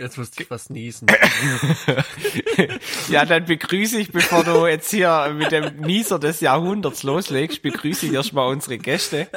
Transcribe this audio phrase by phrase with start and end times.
[0.00, 1.08] Jetzt musste ich was niesen.
[3.10, 8.06] ja, dann begrüße ich, bevor du jetzt hier mit dem Nieser des Jahrhunderts loslegst, begrüße
[8.06, 9.28] ich erstmal unsere Gäste.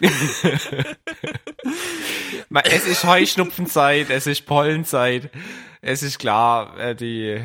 [2.64, 5.30] es ist Heuschnupfenzeit, es ist Pollenzeit.
[5.82, 7.42] Es ist klar, äh, die,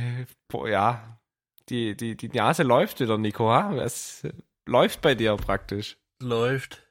[0.54, 1.20] ja,
[1.68, 3.50] die, die, die Nase läuft wieder, Nico.
[3.50, 3.76] Ha?
[3.76, 4.26] Es
[4.66, 5.98] läuft bei dir praktisch.
[6.22, 6.82] Läuft.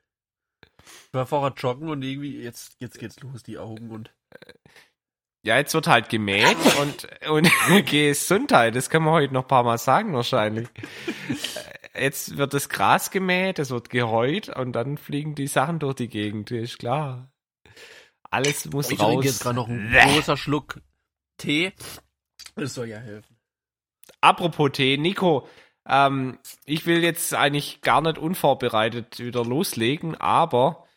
[0.84, 4.12] Ich war vorher joggen und irgendwie, jetzt, jetzt geht's los, die Augen und.
[5.46, 9.62] Ja, jetzt wird halt gemäht und, und Gesundheit, das können wir heute noch ein paar
[9.62, 10.66] Mal sagen wahrscheinlich.
[11.94, 16.08] Jetzt wird das Gras gemäht, es wird geheut und dann fliegen die Sachen durch die
[16.08, 17.30] Gegend, ist klar.
[18.28, 19.06] Alles muss ich raus.
[19.06, 20.80] Ich trinke jetzt gerade noch ein großer Schluck
[21.38, 21.72] Tee.
[22.56, 23.36] Das soll ja helfen.
[24.20, 25.46] Apropos Tee, Nico,
[25.88, 30.88] ähm, ich will jetzt eigentlich gar nicht unvorbereitet wieder loslegen, aber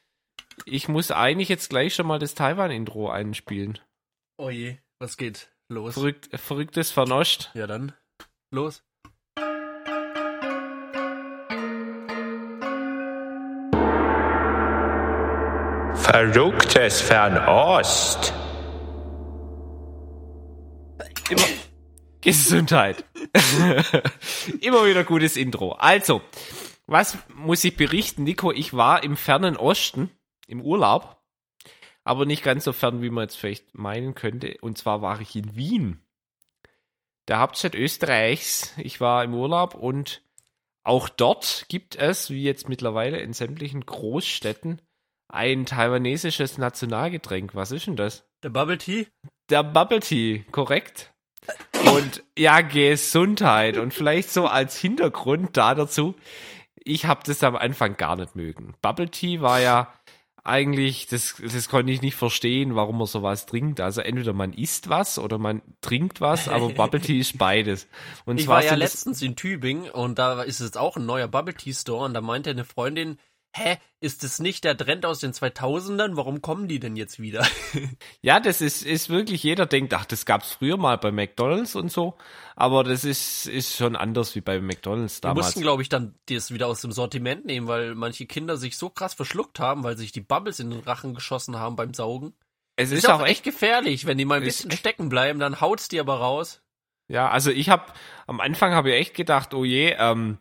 [0.66, 3.78] ich muss eigentlich jetzt gleich schon mal das Taiwan-Intro einspielen.
[4.42, 5.96] Oh je, was geht los?
[5.96, 7.52] Verrückt, verrücktes Vernoscht.
[7.56, 7.92] Ja dann,
[8.52, 8.86] los.
[15.94, 18.34] Verrücktes Fernost.
[21.30, 21.42] Immer
[22.22, 23.04] Gesundheit.
[24.62, 25.74] Immer wieder gutes Intro.
[25.74, 26.22] Also,
[26.88, 28.54] was muss ich berichten, Nico?
[28.54, 30.10] Ich war im fernen Osten
[30.48, 31.19] im Urlaub
[32.10, 34.58] aber nicht ganz so fern, wie man jetzt vielleicht meinen könnte.
[34.62, 36.02] Und zwar war ich in Wien,
[37.28, 38.74] der Hauptstadt Österreichs.
[38.78, 40.24] Ich war im Urlaub und
[40.84, 44.82] auch dort gibt es, wie jetzt mittlerweile in sämtlichen Großstädten,
[45.28, 47.54] ein taiwanesisches Nationalgetränk.
[47.54, 48.28] Was ist denn das?
[48.42, 49.06] Der Bubble Tea?
[49.52, 51.14] Der Bubble Tea, korrekt.
[51.94, 53.78] Und ja, Gesundheit.
[53.78, 56.16] Und vielleicht so als Hintergrund da dazu,
[56.76, 58.74] ich habe das am Anfang gar nicht mögen.
[58.82, 59.94] Bubble Tea war ja
[60.44, 63.82] eigentlich, das, das konnte ich nicht verstehen, warum man sowas trinkt.
[63.82, 67.88] Also entweder man isst was oder man trinkt was, aber Bubble Tea ist beides.
[68.26, 71.54] Und ich war ja letztens in Tübingen und da ist jetzt auch ein neuer Bubble
[71.54, 73.18] Tea Store und da meinte eine Freundin,
[73.56, 76.16] hä, ist das nicht der Trend aus den 2000ern?
[76.16, 77.46] Warum kommen die denn jetzt wieder?
[78.22, 81.92] ja, das ist, ist wirklich, jeder denkt, ach, das gab's früher mal bei McDonalds und
[81.92, 82.16] so,
[82.56, 85.38] aber das ist, ist schon anders wie bei McDonalds damals.
[85.38, 88.78] Die mussten, glaube ich, dann das wieder aus dem Sortiment nehmen, weil manche Kinder sich
[88.78, 92.34] so krass verschluckt haben, weil sich die Bubbles in den Rachen geschossen haben beim Saugen.
[92.76, 95.90] Es ist, ist auch echt gefährlich, wenn die mal ein bisschen stecken bleiben, dann haut's
[95.90, 96.62] die aber raus.
[97.10, 97.92] Ja, also ich habe
[98.28, 100.38] am Anfang habe ich echt gedacht, oh je, ähm,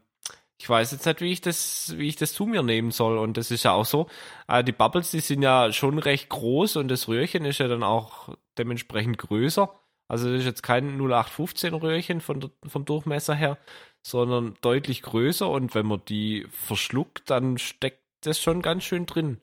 [0.60, 3.16] ich weiß jetzt nicht, wie ich das, wie ich das zu mir nehmen soll.
[3.18, 4.08] Und das ist ja auch so.
[4.48, 7.84] Äh, die Bubbles, die sind ja schon recht groß und das Röhrchen ist ja dann
[7.84, 9.72] auch dementsprechend größer.
[10.08, 13.58] Also das ist jetzt kein 0815 Röhrchen von vom Durchmesser her,
[14.02, 15.48] sondern deutlich größer.
[15.48, 19.40] Und wenn man die verschluckt, dann steckt das schon ganz schön drin.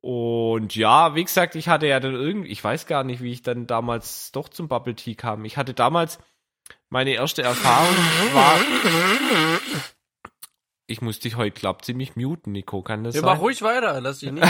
[0.00, 3.42] Und ja, wie gesagt, ich hatte ja dann irgendwie, ich weiß gar nicht, wie ich
[3.42, 5.44] dann damals doch zum Bubble Tea kam.
[5.44, 6.18] Ich hatte damals
[6.88, 7.96] meine erste Erfahrung
[8.32, 8.58] war
[10.90, 12.82] ich muss dich heute, glaub, ziemlich muten, Nico.
[12.82, 13.30] Kann das ja, sein?
[13.30, 14.44] mach ruhig weiter, lass dich nicht.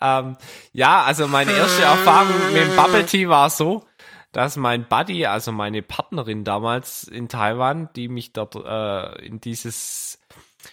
[0.00, 0.36] ähm,
[0.72, 3.86] ja, also meine erste Erfahrung mit dem Bubble Tea war so,
[4.32, 10.20] dass mein Buddy, also meine Partnerin damals in Taiwan, die mich dort äh, in dieses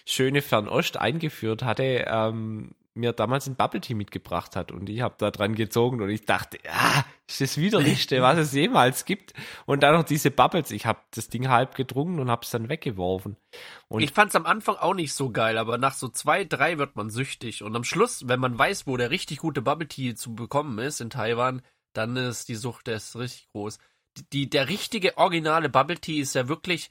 [0.04, 5.14] schöne Fernost eingeführt hatte, ähm, mir damals ein Bubble Tea mitgebracht hat und ich habe
[5.18, 9.34] da dran gezogen und ich dachte, ja, ist das widerlichste, was es jemals gibt.
[9.64, 10.70] Und dann noch diese Bubbles.
[10.70, 13.36] Ich habe das Ding halb getrunken und habe es dann weggeworfen.
[13.88, 16.78] Und ich fand es am Anfang auch nicht so geil, aber nach so zwei, drei
[16.78, 17.62] wird man süchtig.
[17.62, 21.00] Und am Schluss, wenn man weiß, wo der richtig gute Bubble Tea zu bekommen ist
[21.00, 21.62] in Taiwan,
[21.94, 23.78] dann ist die Sucht ist richtig groß.
[24.32, 26.90] Die, der richtige originale Bubble Tea ist ja wirklich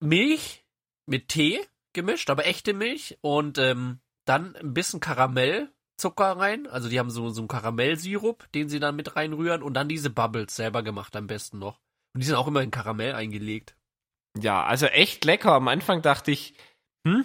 [0.00, 0.64] Milch
[1.06, 1.60] mit Tee
[1.92, 6.66] gemischt, aber echte Milch und ähm, dann ein bisschen Karamellzucker rein.
[6.66, 10.10] Also die haben so, so einen Karamellsirup, den sie dann mit reinrühren und dann diese
[10.10, 11.80] Bubbles selber gemacht am besten noch.
[12.14, 13.76] Und die sind auch immer in Karamell eingelegt.
[14.38, 15.52] Ja, also echt lecker.
[15.52, 16.54] Am Anfang dachte ich,
[17.06, 17.24] hm,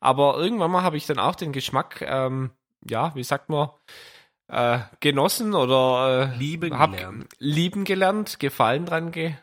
[0.00, 2.50] aber irgendwann mal habe ich dann auch den Geschmack, ähm,
[2.88, 3.70] ja, wie sagt man,
[4.48, 7.26] äh, genossen oder äh, lieben gelernt.
[7.38, 9.34] lieben gelernt, Gefallen dran ge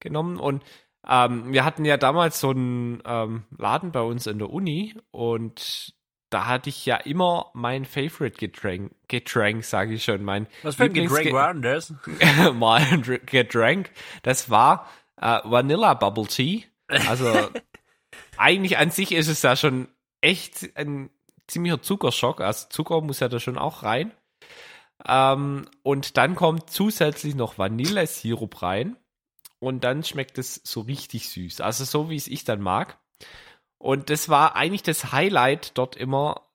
[0.00, 0.64] genommen und
[1.06, 5.94] ähm, wir hatten ja damals so einen ähm, Laden bei uns in der Uni und
[6.30, 10.84] da hatte ich ja immer mein Favorite Getränk, Getränk, sage ich schon, mein Was für
[10.84, 11.92] ein Getränk war denn das?
[12.54, 13.90] mal ein Getränk.
[14.22, 16.64] Das war äh, Vanilla Bubble Tea.
[16.86, 17.50] Also
[18.36, 19.88] eigentlich an sich ist es ja schon
[20.20, 21.10] echt ein
[21.48, 22.40] ziemlicher Zuckerschock.
[22.40, 24.12] Also Zucker muss ja da schon auch rein.
[25.06, 28.96] Ähm, und dann kommt zusätzlich noch Vanillesirup rein.
[29.58, 31.60] Und dann schmeckt es so richtig süß.
[31.60, 32.98] Also so wie es ich dann mag.
[33.82, 36.46] Und das war eigentlich das Highlight, dort immer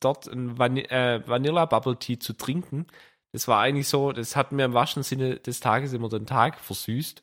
[0.00, 2.86] dort ein Van äh, Vanilla Bubble Tea zu trinken.
[3.32, 6.58] Das war eigentlich so, das hat mir im wahrsten Sinne des Tages immer den Tag
[6.58, 7.22] versüßt.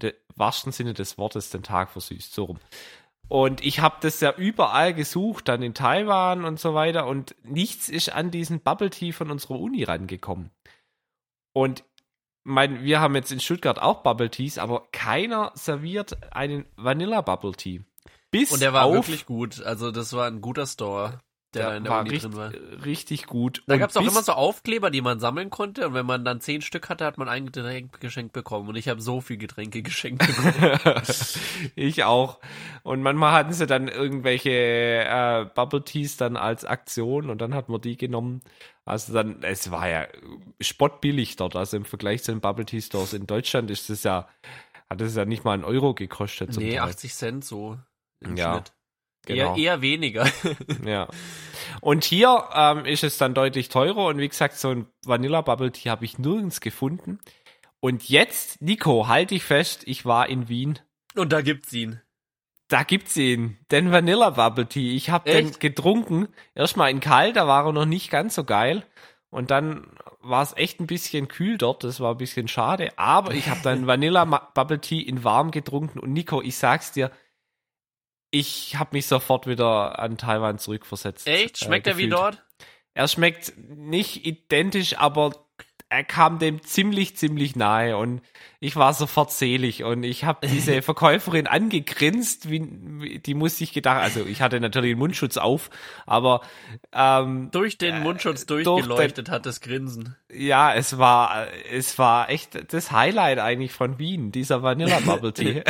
[0.00, 2.60] Im wahrsten Sinne des Wortes den Tag versüßt, so rum.
[3.28, 7.06] Und ich habe das ja überall gesucht, dann in Taiwan und so weiter.
[7.06, 10.50] Und nichts ist an diesen Bubble Tea von unserer Uni rangekommen.
[11.52, 11.84] Und
[12.44, 17.52] mein, wir haben jetzt in Stuttgart auch Bubble Teas, aber keiner serviert einen Vanilla Bubble
[17.52, 17.82] Tea.
[18.40, 19.62] Bis und der war wirklich gut.
[19.62, 21.20] Also das war ein guter Store
[21.56, 22.84] der, der in der war Uni richtig, drin war.
[22.84, 23.62] richtig gut.
[23.66, 25.88] Da gab es auch immer so Aufkleber, die man sammeln konnte.
[25.88, 28.68] Und wenn man dann zehn Stück hatte, hat man ein Getränk geschenkt bekommen.
[28.68, 31.02] Und ich habe so viel Getränke geschenkt bekommen.
[31.74, 32.40] ich auch.
[32.82, 37.68] Und manchmal hatten sie dann irgendwelche äh, Bubble Teas dann als Aktion und dann hat
[37.68, 38.42] man die genommen.
[38.84, 40.06] Also dann, es war ja
[40.60, 41.56] spottbillig dort.
[41.56, 44.28] Also im Vergleich zu den Bubble Tea Stores in Deutschland ist es ja,
[44.88, 46.52] hat es ja nicht mal einen Euro gekostet.
[46.52, 46.88] Zum nee, Teil.
[46.88, 47.78] 80 Cent so.
[48.20, 48.72] Im Ja, Schnitt.
[49.26, 49.54] genau.
[49.56, 50.26] Eher, eher weniger.
[50.84, 51.08] Ja.
[51.80, 55.72] Und hier ähm, ist es dann deutlich teurer und wie gesagt, so ein Vanilla Bubble
[55.72, 57.18] Tea habe ich nirgends gefunden.
[57.80, 60.78] Und jetzt, Nico, halte ich fest, ich war in Wien.
[61.14, 62.00] Und da gibt's ihn.
[62.68, 64.96] Da gibt's ihn, den Vanilla Bubble Tea.
[64.96, 66.28] Ich habe den getrunken.
[66.54, 68.84] Erstmal in kalt, da war er noch nicht ganz so geil.
[69.30, 69.86] Und dann
[70.20, 72.92] war es echt ein bisschen kühl dort, das war ein bisschen schade.
[72.96, 75.98] Aber ich habe dann Vanilla Bubble Tea in warm getrunken.
[76.00, 77.10] Und Nico, ich sag's dir,
[78.38, 81.26] ich habe mich sofort wieder an Taiwan zurückversetzt.
[81.26, 81.58] Echt?
[81.58, 82.42] Schmeckt äh, er wie dort?
[82.94, 85.32] Er schmeckt nicht identisch, aber
[85.88, 88.20] er kam dem ziemlich, ziemlich nahe und
[88.58, 94.02] ich war sofort selig und ich habe diese Verkäuferin angegrinst, wie, die muss sich gedacht,
[94.02, 95.70] also ich hatte natürlich den Mundschutz auf,
[96.04, 96.40] aber
[96.92, 100.16] ähm, Durch den Mundschutz durch durchgeleuchtet hat das Grinsen.
[100.32, 105.62] ja, es war, es war echt das Highlight eigentlich von Wien, dieser Vanilla Bubble Tea.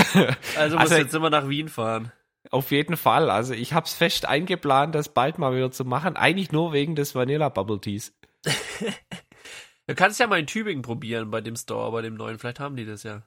[0.57, 2.11] Also musst Also- jetzt immer nach Wien fahren.
[2.51, 6.17] Auf jeden Fall, also ich habe es fest eingeplant, das bald mal wieder zu machen,
[6.17, 8.13] eigentlich nur wegen des Vanilla Bubble Teas.
[9.89, 12.39] Du kannst ja mal in Tübingen probieren bei dem Store, bei dem neuen.
[12.39, 13.23] Vielleicht haben die das ja.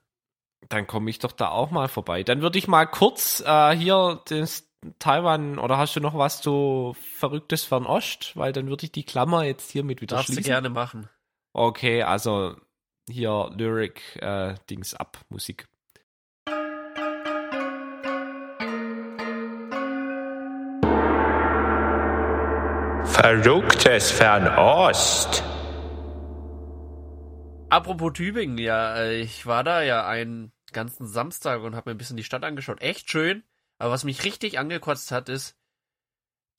[0.68, 2.24] Dann komme ich doch da auch mal vorbei.
[2.24, 4.70] Dann würde ich mal kurz äh, hier das
[5.00, 8.36] Taiwan oder hast du noch was zu Verrücktes Fernost?
[8.36, 10.50] Weil dann würde ich die Klammer jetzt hiermit wieder Darfst du schließen.
[10.50, 11.08] gerne machen.
[11.54, 12.58] Okay, also
[13.10, 15.69] hier Lyric äh, Dings ab Musik.
[23.22, 25.44] Verrücktes Fernost.
[27.70, 31.98] Apropos Tübingen, ja, äh, ich war da ja einen ganzen Samstag und habe mir ein
[31.98, 32.80] bisschen die Stadt angeschaut.
[32.80, 33.44] Echt schön.
[33.78, 35.58] Aber was mich richtig angekotzt hat, ist,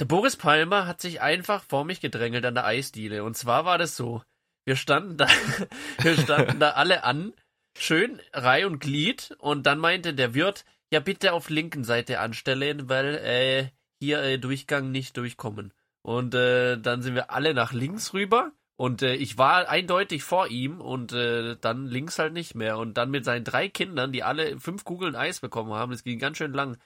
[0.01, 3.25] der Boris Palmer hat sich einfach vor mich gedrängelt an der Eisdiele.
[3.25, 4.23] Und zwar war das so,
[4.67, 5.29] wir standen da,
[6.03, 7.33] wir standen da alle an,
[7.75, 9.35] schön Reih und Glied.
[9.39, 13.69] Und dann meinte der Wirt, ja bitte auf linken Seite anstellen, weil äh,
[13.99, 15.73] hier äh, Durchgang nicht durchkommen.
[16.03, 18.53] Und äh, dann sind wir alle nach links rüber.
[18.77, 22.79] Und äh, ich war eindeutig vor ihm und äh, dann links halt nicht mehr.
[22.79, 26.19] Und dann mit seinen drei Kindern, die alle fünf Kugeln Eis bekommen haben, das ging
[26.19, 26.79] ganz schön lang.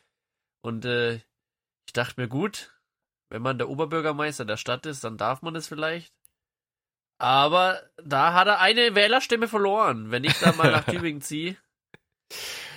[0.61, 1.20] Und äh,
[1.87, 2.75] ich dachte mir, gut,
[3.31, 6.12] wenn man der Oberbürgermeister der Stadt ist, dann darf man es vielleicht.
[7.19, 11.56] Aber da hat er eine Wählerstimme verloren, wenn ich da mal nach Tübingen ziehe.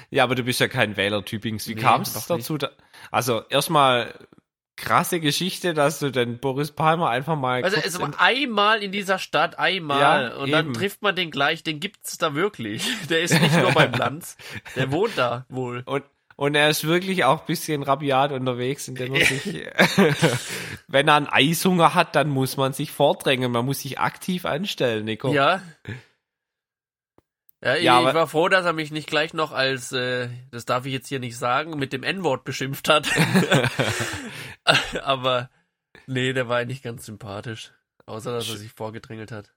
[0.10, 1.68] Ja, aber du bist ja kein Wähler Tübings.
[1.68, 2.58] Wie Nee, kam es dazu?
[2.58, 2.70] Da,
[3.12, 4.14] also erstmal
[4.78, 8.92] krasse Geschichte, dass du den Boris Palmer einfach mal Also es in- war einmal in
[8.94, 10.00] dieser Stadt, einmal.
[10.30, 10.74] Ja, und dann eben.
[10.74, 12.88] trifft man den gleich, den gibt's da wirklich.
[13.10, 14.38] Der ist nicht nur beim Lanz,
[14.76, 15.84] der wohnt da wohl.
[15.86, 16.04] Und,
[16.36, 19.66] und er ist wirklich auch ein bisschen rabiat unterwegs, indem er sich,
[20.88, 23.52] wenn er einen Eishunger hat, dann muss man sich vordrängen.
[23.52, 25.34] Man muss sich aktiv anstellen, Nico.
[25.34, 25.62] Ja.
[27.64, 30.86] Ja, ich, Ja, war froh, dass er mich nicht gleich noch als, äh, das darf
[30.86, 33.08] ich jetzt hier nicht sagen, mit dem N-Wort beschimpft hat.
[35.04, 35.50] Aber
[36.06, 37.72] nee, der war nicht ganz sympathisch.
[38.06, 39.54] Außer, dass er sich vorgedrängelt hat.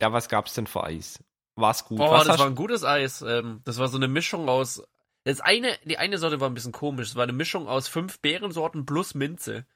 [0.00, 1.22] Ja, was gab's denn für Eis?
[1.56, 1.98] War's gut?
[1.98, 3.20] Boah, was das war ein gutes Eis.
[3.22, 4.82] Ähm, das war so eine Mischung aus.
[5.24, 7.08] Das eine, die eine Sorte war ein bisschen komisch.
[7.08, 9.66] Es war eine Mischung aus fünf Beerensorten plus Minze.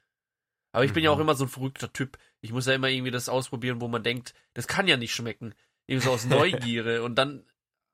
[0.71, 1.17] Aber ich bin ja Mhm.
[1.17, 2.17] auch immer so ein verrückter Typ.
[2.41, 5.53] Ich muss ja immer irgendwie das ausprobieren, wo man denkt, das kann ja nicht schmecken.
[5.85, 7.03] Irgendwie so aus Neugierde.
[7.03, 7.45] Und dann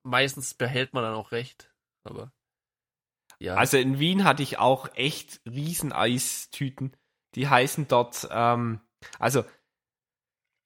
[0.04, 1.74] meistens behält man dann auch recht.
[2.04, 2.32] Aber
[3.42, 3.56] ja.
[3.56, 6.96] Also in Wien hatte ich auch echt riesen Eistüten.
[7.34, 8.82] Die heißen dort, ähm,
[9.18, 9.44] also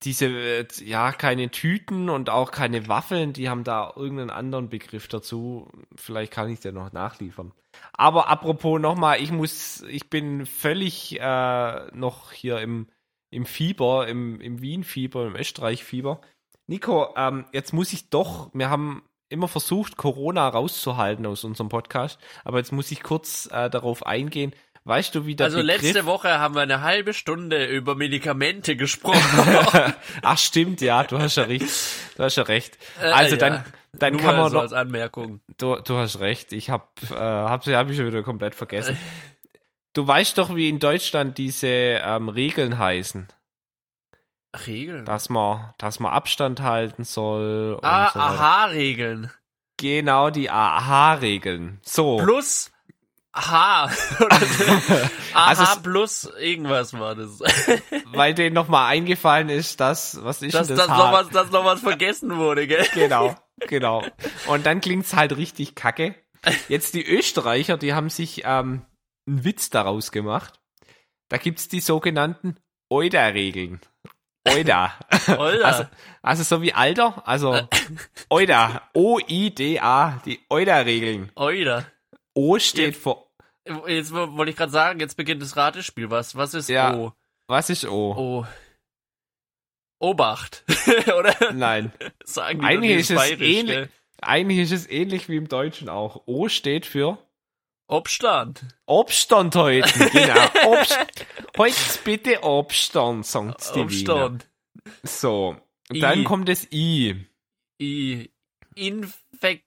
[0.03, 5.71] diese, ja, keine Tüten und auch keine Waffeln, die haben da irgendeinen anderen Begriff dazu.
[5.95, 7.53] Vielleicht kann ich dir noch nachliefern.
[7.93, 12.87] Aber apropos nochmal, ich muss, ich bin völlig äh, noch hier im,
[13.31, 16.19] im Fieber, im, im Wien-Fieber, im Österreich-Fieber.
[16.67, 22.19] Nico, ähm, jetzt muss ich doch, wir haben immer versucht, Corona rauszuhalten aus unserem Podcast,
[22.43, 24.53] aber jetzt muss ich kurz äh, darauf eingehen,
[24.83, 25.81] weißt du, wie der Also Begriff...
[25.81, 29.19] letzte Woche haben wir eine halbe Stunde über Medikamente gesprochen.
[30.21, 31.65] Ach stimmt, ja, du hast ja recht.
[32.17, 32.77] Du hast ja recht.
[33.01, 33.37] Äh, Also ja.
[33.37, 35.41] dann, dann Nur kann man so als Anmerkung.
[35.57, 36.53] du, du hast recht.
[36.53, 38.97] Ich hab, äh, hab, hab ich schon wieder komplett vergessen.
[39.93, 43.29] Du weißt doch, wie in Deutschland diese ähm, Regeln heißen,
[44.65, 45.05] Regeln.
[45.05, 47.79] dass man, dass man Abstand halten soll.
[47.81, 48.19] Ah, so.
[48.19, 49.31] Aha-Regeln.
[49.77, 51.79] Genau die Aha-Regeln.
[51.83, 52.17] So.
[52.17, 52.71] Plus
[53.33, 53.89] H.
[54.29, 57.39] Aha Also plus irgendwas war das.
[58.05, 61.81] weil denen nochmal eingefallen ist, dass, was ist Dass, das noch was, dass noch was
[61.81, 62.85] vergessen wurde, gell?
[62.93, 64.03] Genau, genau.
[64.47, 66.15] Und dann klingt's halt richtig kacke.
[66.69, 68.85] Jetzt die Österreicher, die haben sich ähm,
[69.27, 70.61] einen Witz daraus gemacht.
[71.27, 72.55] Da gibt's die sogenannten
[72.89, 73.81] Euda-Regeln.
[74.47, 74.93] Euda.
[75.27, 75.65] Alter.
[75.65, 75.83] Also,
[76.21, 77.67] also so wie Alter, also
[78.29, 78.81] Euda.
[78.93, 81.31] O-I-D-A, die Euda-Regeln.
[81.35, 81.85] Oida.
[82.33, 83.25] O steht für,
[83.87, 86.09] Jetzt wo- wollte ich gerade sagen, jetzt beginnt das Ratespiel.
[86.11, 86.95] Was, was ist Ja.
[86.95, 87.13] O?
[87.47, 88.13] was ist O?
[88.15, 88.45] O.
[89.99, 90.63] Obacht.
[91.17, 91.53] Oder?
[91.53, 91.91] Nein.
[92.23, 93.89] Sagen die Eigentlich ist es ähnlich,
[94.21, 96.23] eigentlich ist es ähnlich wie im Deutschen auch.
[96.25, 97.17] O steht für
[97.87, 98.65] Obstand.
[98.87, 100.49] Obstand heute, genau.
[100.73, 100.97] Obst
[101.57, 104.25] heute bitte Obstand, sagt's die Wiener.
[104.25, 104.49] Obstand.
[105.03, 105.55] So,
[105.89, 106.23] dann I.
[106.23, 107.27] kommt das I.
[107.79, 108.31] I.
[108.75, 109.63] Infektiös.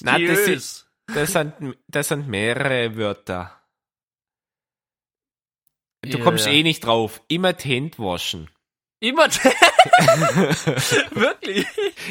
[0.00, 3.56] Na, das ist- Das sind, das sind mehrere Wörter.
[6.02, 7.20] Du Ja, kommst eh nicht drauf.
[7.28, 8.48] Immer Hände waschen.
[9.00, 9.28] Immer.
[11.10, 11.66] Wirklich?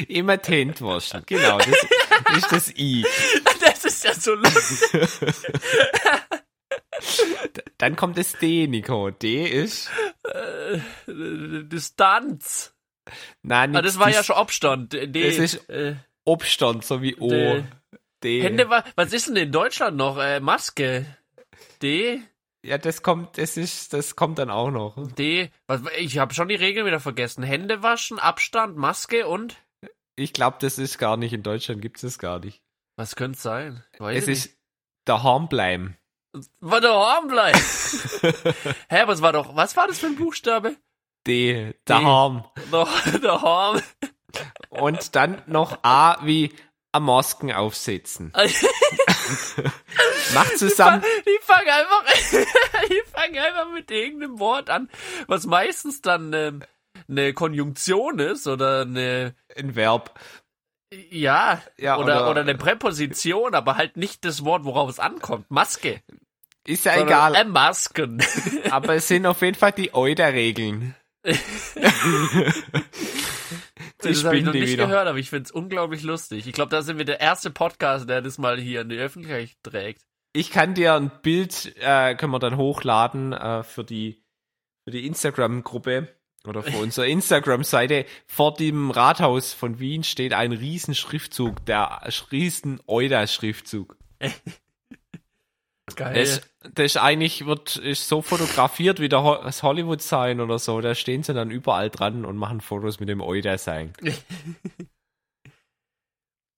[0.08, 1.22] Immer Hände waschen.
[1.26, 3.04] Genau, das ist das I.
[3.90, 4.92] Das ist ja so lustig.
[7.78, 9.10] Dann kommt das D, Nico.
[9.10, 9.90] D ist,
[10.24, 10.78] Äh,
[11.08, 12.74] Distanz.
[13.42, 14.92] nein, Ah, das war ja schon Obstand.
[14.92, 17.28] D, Das ist äh, Obstand, so wie O.
[17.28, 17.64] D.
[18.22, 18.42] D.
[18.42, 20.18] Hände, wa- was ist denn in Deutschland noch?
[20.18, 21.06] Äh, Maske.
[21.82, 22.20] D,
[22.64, 25.10] Ja, das kommt, das ist, das kommt dann auch noch.
[25.14, 25.50] D.
[25.66, 27.42] Was, ich habe schon die Regeln wieder vergessen.
[27.42, 29.56] Hände waschen, Abstand, Maske und
[30.16, 32.60] Ich glaube, das ist gar nicht, in Deutschland gibt es gar nicht.
[33.00, 33.82] Was könnte es sein?
[33.98, 34.56] Weiß Es ist
[35.06, 35.96] daheim bleiben.
[36.34, 36.50] nicht.
[36.60, 37.58] War daheim bleiben.
[38.88, 39.56] Hä, was war doch?
[39.56, 40.76] Was war das für ein Buchstabe?
[41.26, 42.44] D, daheim.
[42.70, 42.86] Da-
[43.22, 43.82] Daheim.
[44.68, 46.54] Und dann noch A wie
[46.92, 48.32] am Masken aufsetzen.
[50.34, 51.02] Mach zusammen.
[51.26, 52.04] Die fangen einfach,
[52.88, 54.88] die fangen einfach mit irgendeinem Wort an,
[55.26, 56.62] was meistens dann ähm,
[57.08, 60.18] eine Konjunktion ist oder eine, Ein Verb.
[61.10, 65.50] Ja, Ja, oder, oder- oder, eine Präposition, aber halt nicht das Wort, worauf es ankommt.
[65.50, 66.02] Maske.
[66.66, 67.34] Ist ja egal.
[67.34, 68.22] Äh, Masken.
[68.70, 70.94] Aber es sind auf jeden Fall die Euda-Regeln.
[71.22, 71.38] das
[74.24, 74.86] habe ich noch nicht wieder.
[74.86, 76.46] gehört, aber ich find's unglaublich lustig.
[76.46, 79.56] Ich glaube, da sind wir der erste Podcast, der das mal hier in die Öffentlichkeit
[79.62, 80.02] trägt.
[80.32, 84.22] Ich kann dir ein Bild, äh, können wir dann hochladen äh, für die,
[84.84, 86.08] für die Instagram-Gruppe
[86.46, 88.06] oder für unsere Instagram-Seite.
[88.26, 93.96] Vor dem Rathaus von Wien steht ein riesen Schriftzug, der riesen Euda-Schriftzug.
[95.96, 96.14] Geil.
[96.14, 96.42] Das,
[96.72, 100.80] das ist eigentlich wird ist so fotografiert wie das Hollywood sein oder so.
[100.80, 103.92] Da stehen sie dann überall dran und machen Fotos mit dem Euda sein.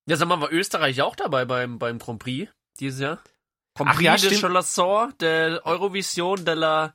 [0.08, 3.22] Ja, sag mal, war Österreich auch dabei beim, beim Grand Prix dieses Jahr?
[3.76, 4.36] Grand Ach Prix ja, de.
[4.36, 6.94] Chanson der Eurovision de la...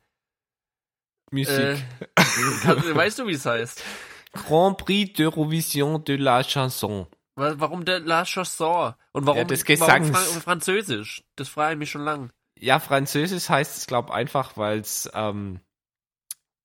[1.31, 1.57] Musik.
[1.59, 1.77] Äh,
[2.65, 3.83] also, weißt du, wie es heißt?
[4.33, 7.07] Grand Prix d'Eurovision de la Chanson.
[7.35, 8.93] Wa- Warum de la Chanson?
[9.13, 10.09] Und warum, Ja, des warum Gesangs.
[10.09, 11.23] Fran Französisch?
[11.35, 12.31] Das frage ich mich schon lang.
[12.59, 15.59] Ja, Französisch heißt es, glaube einfach, weil es, ähm,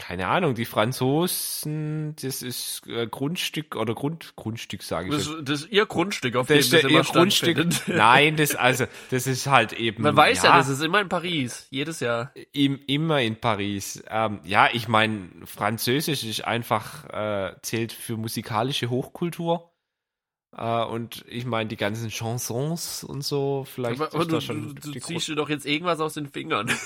[0.02, 5.61] keine Ahnung, die Franzosen, das ist äh, Grundstück oder Grund, Grundstück sage ich Das, das
[5.61, 7.66] ist ihr Grundstück, auf Das dem ist das ihr Grundstück.
[7.87, 10.02] Nein, das also, das ist halt eben.
[10.02, 11.68] Man weiß ja, das ist immer in Paris.
[11.71, 12.32] Jedes Jahr.
[12.52, 14.02] im, immer in Paris.
[14.11, 19.71] Ähm, ja, ich meine, Französisch ist einfach äh, zählt für musikalische Hochkultur.
[20.56, 24.92] Äh, und ich meine, die ganzen Chansons und so, vielleicht Aber, ist du, schon du,
[24.92, 26.71] du ziehst dir doch jetzt irgendwas aus den Fingern.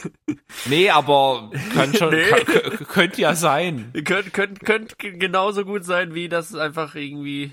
[0.68, 2.24] Nee, aber kann schon, Nee.
[2.28, 3.92] kann, könnte ja sein.
[4.04, 7.52] Könnt, könnt, könnt genauso gut sein, wie das einfach irgendwie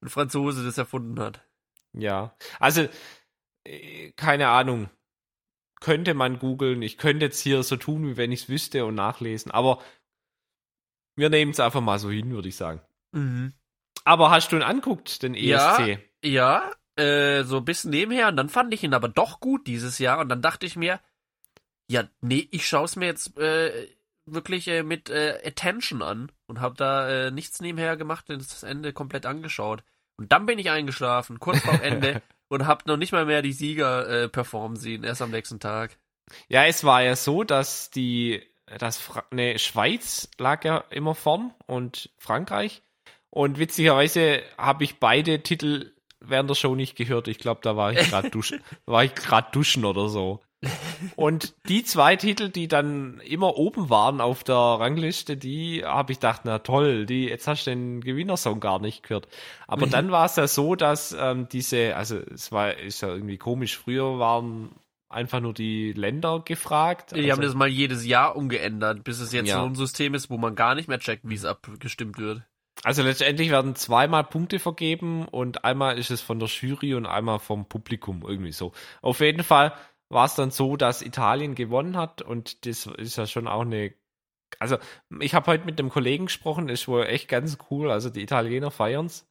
[0.00, 1.44] ein Franzose das erfunden hat.
[1.92, 2.34] Ja.
[2.58, 2.88] Also,
[3.64, 4.88] äh, keine Ahnung.
[5.80, 6.82] Könnte man googeln.
[6.82, 9.52] Ich könnte jetzt hier so tun, wie wenn ich es wüsste und nachlesen.
[9.52, 9.80] Aber
[11.14, 12.80] wir nehmen es einfach mal so hin, würde ich sagen.
[14.04, 15.76] Aber hast du ihn anguckt, den E Ja.
[15.78, 15.98] ESC?
[16.24, 19.98] Ja, äh, so ein bisschen nebenher und dann fand ich ihn aber doch gut dieses
[19.98, 21.00] Jahr und dann dachte ich mir,
[21.88, 23.88] ja, nee, ich schaue es mir jetzt äh,
[24.26, 28.62] wirklich äh, mit äh, Attention an und habe da äh, nichts nebenher gemacht und das
[28.62, 29.82] Ende komplett angeschaut.
[30.16, 33.52] Und dann bin ich eingeschlafen, kurz vor Ende und habe noch nicht mal mehr die
[33.52, 35.98] Sieger äh, performen sehen, erst am nächsten Tag.
[36.48, 38.42] Ja, es war ja so, dass die,
[38.78, 39.24] das Fra
[39.56, 42.82] Schweiz lag ja immer vorn und Frankreich.
[43.30, 47.28] Und witzigerweise habe ich beide Titel während der Show nicht gehört.
[47.28, 50.40] Ich glaube, da war ich gerade duschen, war ich gerade duschen oder so.
[51.14, 56.18] Und die zwei Titel, die dann immer oben waren auf der Rangliste, die habe ich
[56.18, 59.28] gedacht, na toll, die jetzt hast du den Gewinnersong gar nicht gehört.
[59.68, 63.38] Aber dann war es ja so, dass ähm, diese, also es war ist ja irgendwie
[63.38, 63.78] komisch.
[63.78, 64.70] Früher waren
[65.08, 67.12] einfach nur die Länder gefragt.
[67.14, 69.60] Die haben Also- das mal jedes Jahr umgeändert, bis es jetzt Ja.
[69.60, 72.42] so ein System ist, wo man gar nicht mehr checkt, wie es abgestimmt wird.
[72.84, 77.38] Also letztendlich werden zweimal Punkte vergeben und einmal ist es von der Jury und einmal
[77.40, 78.72] vom Publikum irgendwie so.
[79.02, 79.74] Auf jeden Fall
[80.08, 83.94] war es dann so, dass Italien gewonnen hat und das ist ja schon auch eine.
[84.58, 84.78] Also
[85.20, 87.90] ich habe heute mit einem Kollegen gesprochen, ist wohl echt ganz cool.
[87.90, 89.28] Also die Italiener feiern's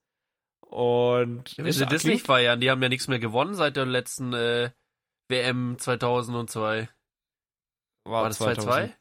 [0.62, 3.86] und Wenn ist sie das nicht feiern, die haben ja nichts mehr gewonnen seit der
[3.86, 4.72] letzten äh,
[5.30, 6.90] WM 2002.
[8.04, 8.94] War das 2-2?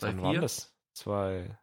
[0.00, 0.40] Wann war 2-4?
[0.40, 0.74] das?
[0.94, 1.58] 2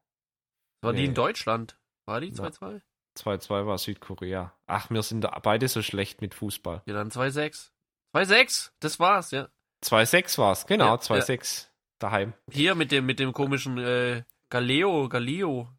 [0.82, 1.06] War die Nee.
[1.06, 1.78] in Deutschland?
[2.06, 2.48] War die Na.
[2.48, 2.82] 2-2?
[3.18, 4.54] 2-2 war Südkorea.
[4.66, 6.82] Ach, wir sind da beide so schlecht mit Fußball.
[6.86, 7.70] Ja, dann 2-6.
[8.16, 9.50] 2-6, das war's, ja.
[9.84, 11.68] 2-6 war's, genau, Ja, 2-6
[12.00, 12.34] daheim.
[12.52, 15.70] Hier mit dem, mit dem komischen äh, Galeo, Galeo.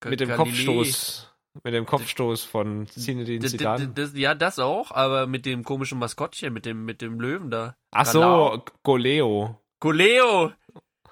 [0.00, 0.44] Ga- mit dem Galilei.
[0.44, 1.34] Kopfstoß,
[1.64, 3.88] mit dem Kopfstoß von Zinedine Zidane.
[3.88, 7.76] das, ja, das auch, aber mit dem komischen Maskottchen, mit dem, mit dem Löwen da.
[7.92, 9.60] Ach so, Goleo.
[9.80, 10.52] Goleo!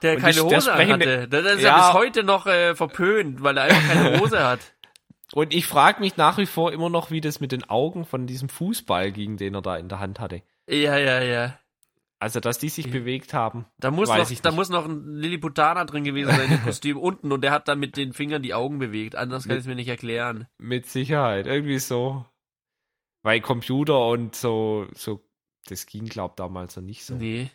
[0.03, 1.29] Der Und keine Hose hatte.
[1.29, 1.77] Der ist ja.
[1.77, 1.87] Ja.
[1.93, 4.61] bis heute noch äh, verpönt, weil er einfach keine Hose hat.
[5.33, 8.27] Und ich frage mich nach wie vor immer noch, wie das mit den Augen von
[8.27, 10.43] diesem Fußball ging, den er da in der Hand hatte.
[10.69, 11.59] Ja, ja, ja.
[12.19, 12.93] Also, dass die sich Ja.
[12.93, 13.65] bewegt haben.
[13.79, 17.43] Da muss, noch, da muss noch ein Lilliputaner drin gewesen sein im Kostüm unten und
[17.43, 19.17] der hat dann mit den Fingern die Augen bewegt.
[19.17, 20.47] Anders kann ich es mir nicht erklären.
[20.59, 21.47] Mit Sicherheit.
[21.47, 22.27] Irgendwie so.
[23.23, 25.25] Weil Computer und so, so,
[25.67, 27.15] das ging, glaub damals noch nicht so.
[27.15, 27.51] Nee.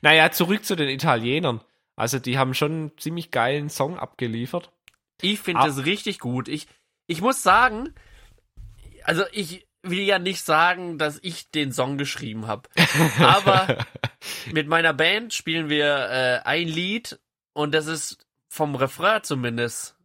[0.00, 1.60] Naja, zurück zu den Italienern.
[1.96, 4.72] Also, die haben schon einen ziemlich geilen Song abgeliefert.
[5.20, 5.66] Ich finde Ah.
[5.66, 6.48] das richtig gut.
[6.48, 6.66] Ich,
[7.06, 7.94] ich muss sagen,
[9.04, 12.68] also ich will ja nicht sagen, dass ich den Song geschrieben habe.
[13.18, 13.84] Aber
[14.52, 17.18] mit meiner Band spielen wir äh, ein Lied
[17.52, 19.96] und das ist vom Refrain zumindest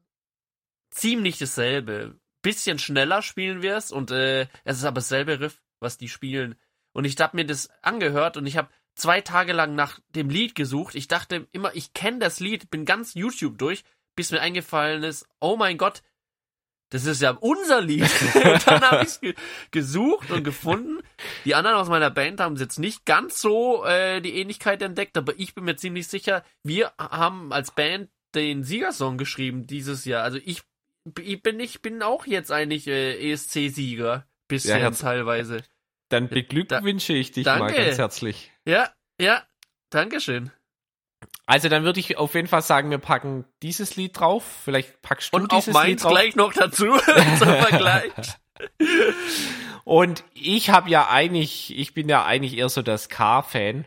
[0.92, 2.20] ziemlich dasselbe.
[2.42, 6.56] Bisschen schneller spielen wir es und äh, es ist aber dasselbe Riff, was die spielen.
[6.94, 10.56] Und ich habe mir das angehört und ich habe zwei Tage lang nach dem Lied
[10.56, 10.96] gesucht.
[10.96, 13.84] Ich dachte immer, ich kenne das Lied, bin ganz YouTube durch,
[14.16, 16.02] bis mir eingefallen ist, oh mein Gott,
[16.90, 18.10] das ist ja unser Lied.
[18.36, 19.36] und dann habe ich es ge
[19.72, 21.00] gesucht und gefunden.
[21.46, 25.18] Die anderen aus meiner Band haben es jetzt nicht ganz so äh, die Ähnlichkeit entdeckt,
[25.18, 30.24] aber ich bin mir ziemlich sicher, wir haben als Band den Siegersong geschrieben dieses Jahr.
[30.24, 30.62] Also ich,
[31.20, 34.26] ich bin ich bin auch jetzt eigentlich äh, ESC-Sieger.
[34.48, 35.64] Bisschen Ja, teilweise.
[36.10, 37.84] Dann beglückwünsche ich dich mal Danke.
[37.86, 38.52] ganz herzlich.
[38.66, 39.44] Ja, ja.
[39.90, 40.52] Dankeschön.
[41.46, 44.44] Also dann würde ich auf jeden Fall sagen, wir packen dieses Lied drauf.
[44.64, 46.12] Vielleicht packst du Und auch dieses meins Lied drauf.
[46.12, 48.12] gleich noch dazu zum Vergleich.
[49.86, 53.86] Und ich habe ja eigentlich, ich bin ja eigentlich eher so der Ska-Fan.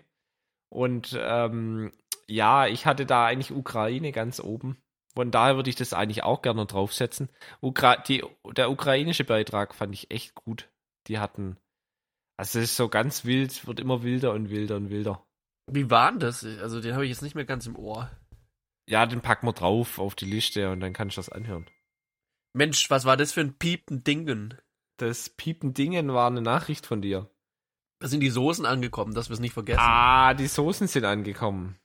[0.71, 1.93] Und ähm,
[2.27, 4.81] ja, ich hatte da eigentlich Ukraine ganz oben.
[5.15, 7.29] Von daher würde ich das eigentlich auch gerne draufsetzen.
[7.61, 10.71] Ukra die, der ukrainische Beitrag fand ich echt gut.
[11.09, 11.59] Die hatten,
[12.41, 15.23] also es ist so ganz wild, wird immer wilder und wilder und wilder.
[15.71, 16.43] Wie war denn das?
[16.43, 18.11] Also den habe ich jetzt nicht mehr ganz im Ohr.
[18.89, 21.69] Ja, den packen wir drauf auf die Liste und dann kannst du das anhören.
[22.55, 24.55] Mensch, was war das für ein piepen Dingen?
[24.97, 27.29] Das Piependingen war eine Nachricht von dir.
[27.99, 29.83] Da sind die Soßen angekommen, dass wir es nicht vergessen.
[29.83, 31.79] Ah, die Soßen sind angekommen.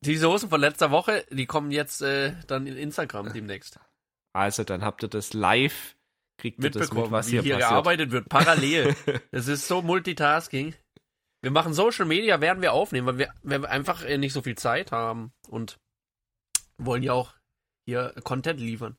[0.00, 3.78] Die Soßen von letzter Woche, die kommen jetzt äh, dann in Instagram demnächst.
[4.32, 5.97] Also, dann habt ihr das live,
[6.38, 7.70] kriegt ihr das mit, Mitbekommen, was hier hier passiert.
[7.70, 8.94] gearbeitet wird, parallel.
[9.30, 10.74] Das ist so Multitasking.
[11.42, 14.42] Wir machen Social Media, werden wir aufnehmen, weil wir, weil wir einfach äh, nicht so
[14.42, 15.78] viel Zeit haben und
[16.78, 17.34] wollen ja auch
[17.84, 18.96] hier Content liefern.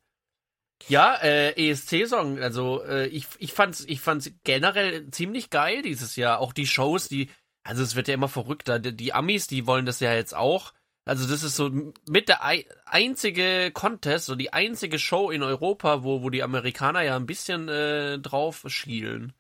[0.88, 6.40] Ja, äh, ESC-Song, also äh, ich, ich fand's, ich fand's generell ziemlich geil dieses Jahr.
[6.40, 7.30] Auch die Shows, die,
[7.64, 8.80] also es wird ja immer verrückter.
[8.80, 10.74] Die, die Amis, die wollen das ja jetzt auch.
[11.10, 11.72] Also das ist so
[12.08, 17.02] mit der ei- einzige Contest, so die einzige Show in Europa, wo, wo die Amerikaner
[17.02, 19.34] ja ein bisschen äh, drauf schielen.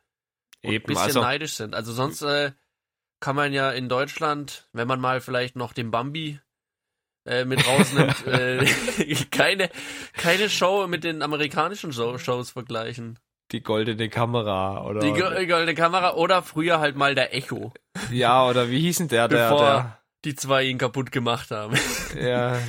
[0.64, 1.76] Und Eben, ein bisschen also- neidisch sind.
[1.76, 2.52] Also sonst äh,
[3.20, 6.40] kann man ja in Deutschland, wenn man mal vielleicht noch den Bambi
[7.26, 8.66] äh, mit rausnimmt, äh,
[9.32, 9.70] keine,
[10.14, 13.20] keine Show mit den amerikanischen Show Shows vergleichen.
[13.52, 17.74] Die goldene Kamera oder Die go- goldene Kamera oder früher halt mal der Echo,
[18.12, 21.78] ja oder wie hieß denn der der, Bevor- die zwei ihn kaputt gemacht haben.
[22.20, 22.60] ja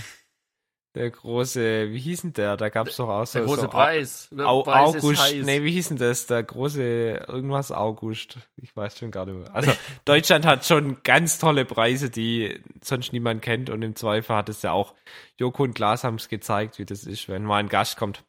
[0.94, 2.56] Der große, wie hieß denn der?
[2.56, 3.38] Da gab's doch auch so.
[3.38, 4.28] Der große so Preis.
[4.32, 6.26] Der Au Preis August, nee, wie hieß denn das?
[6.26, 8.38] Der große, irgendwas August.
[8.56, 9.54] Ich weiß schon gar nicht mehr.
[9.54, 9.72] Also,
[10.04, 14.62] Deutschland hat schon ganz tolle Preise, die sonst niemand kennt und im Zweifel hat es
[14.62, 14.94] ja auch
[15.38, 18.24] Joko und Glas haben's gezeigt, wie das ist, wenn mal ein Gast kommt.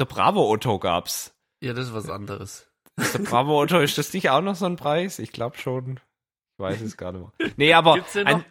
[0.00, 1.32] Der Bravo Otto gab's.
[1.62, 2.68] Ja, das ist was anderes.
[2.98, 5.20] Der Bravo Otto, ist das nicht auch noch so ein Preis?
[5.20, 6.00] Ich glaube schon.
[6.56, 7.50] Ich weiß es gar nicht mehr.
[7.56, 8.44] Nee, aber ein,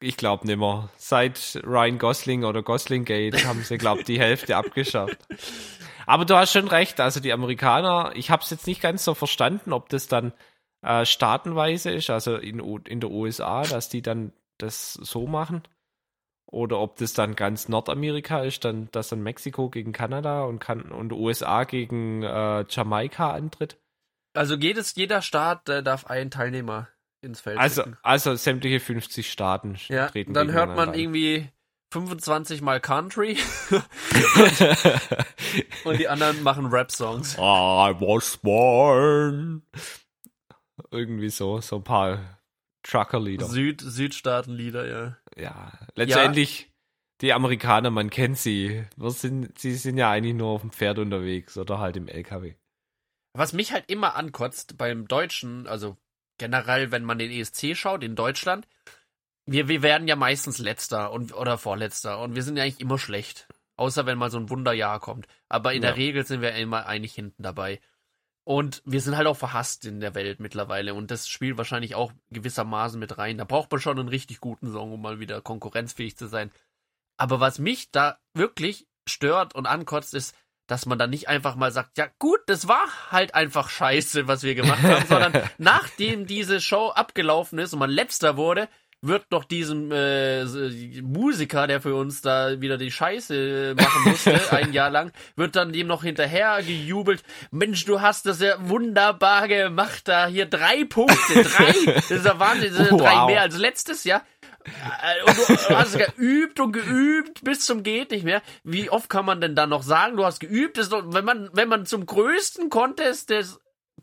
[0.00, 0.90] ich glaube nicht mehr.
[0.96, 5.18] Seit Ryan Gosling oder Gosling Gate haben sie, glaube die Hälfte abgeschafft.
[6.06, 9.14] Aber du hast schon recht, also die Amerikaner, ich habe es jetzt nicht ganz so
[9.14, 10.32] verstanden, ob das dann
[10.82, 15.62] äh, staatenweise ist, also in, in der USA, dass die dann das so machen.
[16.46, 20.82] Oder ob das dann ganz Nordamerika ist, dann, dass dann Mexiko gegen Kanada und, kan
[20.92, 23.78] und USA gegen äh, Jamaika antritt.
[24.34, 26.88] Also jedes, jeder Staat äh, darf einen Teilnehmer
[27.24, 27.96] ins Feld Also, schicken.
[28.02, 31.48] also sämtliche 50 Staaten Ja, treten dann hört man gegeneinander irgendwie
[31.92, 33.36] 25 mal Country
[35.84, 37.34] und die anderen machen Rap-Songs.
[37.36, 37.40] I
[38.00, 39.62] was born.
[40.90, 42.40] Irgendwie so, so ein paar
[42.82, 43.46] Trucker-Lieder.
[43.46, 45.16] Süd, Südstaatenlieder, ja.
[45.36, 46.70] Ja, letztendlich,
[47.20, 48.84] die Amerikaner, man kennt sie.
[48.96, 52.54] Wir sind, sie sind ja eigentlich nur auf dem Pferd unterwegs oder halt im LKW.
[53.36, 55.96] Was mich halt immer ankotzt beim Deutschen, also
[56.38, 58.66] generell, wenn man den ESC schaut in Deutschland,
[59.46, 62.98] wir, wir werden ja meistens letzter und oder vorletzter und wir sind ja eigentlich immer
[62.98, 63.46] schlecht.
[63.76, 65.26] Außer wenn mal so ein Wunderjahr kommt.
[65.48, 65.88] Aber in Ja.
[65.90, 67.80] der Regel sind wir immer eigentlich hinten dabei.
[68.44, 70.94] Und wir sind halt auch verhasst in der Welt mittlerweile.
[70.94, 73.38] Und das spielt wahrscheinlich auch gewissermaßen mit rein.
[73.38, 76.52] Da braucht man schon einen richtig guten Song, um mal wieder konkurrenzfähig zu sein.
[77.16, 81.72] Aber was mich da wirklich stört und ankotzt, ist, dass man dann nicht einfach mal
[81.72, 86.60] sagt, ja gut, das war halt einfach scheiße, was wir gemacht haben, sondern nachdem diese
[86.60, 88.68] Show abgelaufen ist und man letzter wurde,
[89.06, 90.44] wird doch diesem äh,
[91.02, 95.72] Musiker, der für uns da wieder die Scheiße machen musste, ein Jahr lang, wird dann
[95.74, 97.22] dem noch hinterher gejubelt.
[97.50, 102.38] Mensch, du hast das ja wunderbar gemacht, da hier drei Punkte, drei, das ist ja
[102.38, 103.26] Wahnsinn, das sind drei Wow.
[103.26, 104.22] mehr als letztes Jahr.
[104.64, 108.42] Äh, Und du hast geübt und geübt bis zum geht nicht mehr.
[108.62, 110.78] Wie oft kann man denn da noch sagen, du hast geübt?
[110.78, 113.60] Ist doch, wenn man, wenn man zum größten Contest des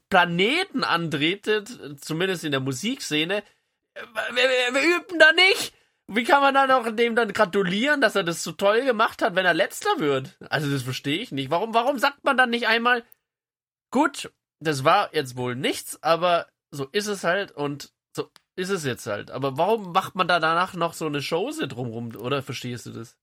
[0.09, 3.43] Planeten antretet, zumindest in der Musikszene,
[3.93, 5.73] äh, wir, wir, wir üben da nicht.
[6.07, 9.35] Wie kann man dann auch dem dann gratulieren, dass er das so toll gemacht hat,
[9.35, 10.35] wenn er letzter wird?
[10.49, 11.49] Also das verstehe ich nicht.
[11.49, 13.05] Warum, warum sagt man dann nicht einmal,
[13.91, 17.93] gut, das war jetzt wohl nichts, aber so ist es halt und
[18.61, 19.31] ist es jetzt halt.
[19.31, 22.15] Aber warum macht man da danach noch so eine Chose drumrum?
[22.15, 23.17] Oder verstehst du das?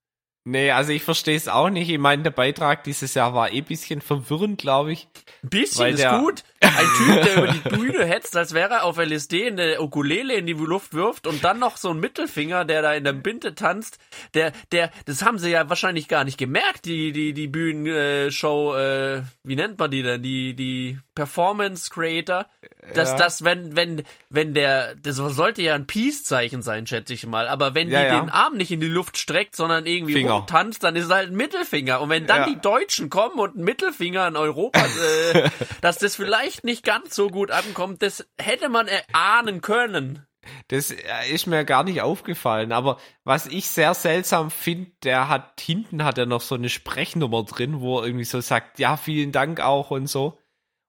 [0.44, 1.90] Nee, also ich verstehe es auch nicht.
[1.90, 5.07] Ich meine, der Beitrag dieses Jahr war eh ein bisschen verwirrend, glaube ich.
[5.42, 6.42] Ein bisschen ist gut.
[6.61, 10.46] Ein Typ, der über die Bühne hetzt, als wäre er auf LSD eine Ukulele in
[10.46, 13.98] die Luft wirft und dann noch so ein Mittelfinger, der da in der Binde tanzt.
[14.33, 19.22] Der, der, das haben sie ja wahrscheinlich gar nicht gemerkt, die, die, die Bühnenshow, äh,
[19.44, 20.22] wie nennt man die denn?
[20.22, 22.47] Die, die Performance Creator.
[22.95, 23.17] Dass Ja.
[23.17, 27.49] das, wenn, wenn, wenn der, das sollte ja ein Peace-Zeichen sein, schätze ich mal.
[27.49, 28.21] Aber wenn Ja, die ja.
[28.21, 31.37] den Arm nicht in die Luft streckt, sondern irgendwie rumtanzt, dann ist es halt ein
[31.37, 32.01] Mittelfinger.
[32.01, 34.81] Und wenn dann die Deutschen kommen und einen Mittelfinger in Europa,
[35.35, 35.51] äh,
[35.81, 40.25] dass das vielleicht nicht ganz so gut ankommt, das hätte man erahnen können.
[40.69, 40.97] Das äh,
[41.31, 42.73] ist mir gar nicht aufgefallen.
[42.73, 47.43] Aber was ich sehr seltsam finde, der hat hinten hat er noch so eine Sprechnummer
[47.45, 50.39] drin, wo er irgendwie so sagt, ja, vielen Dank auch und so.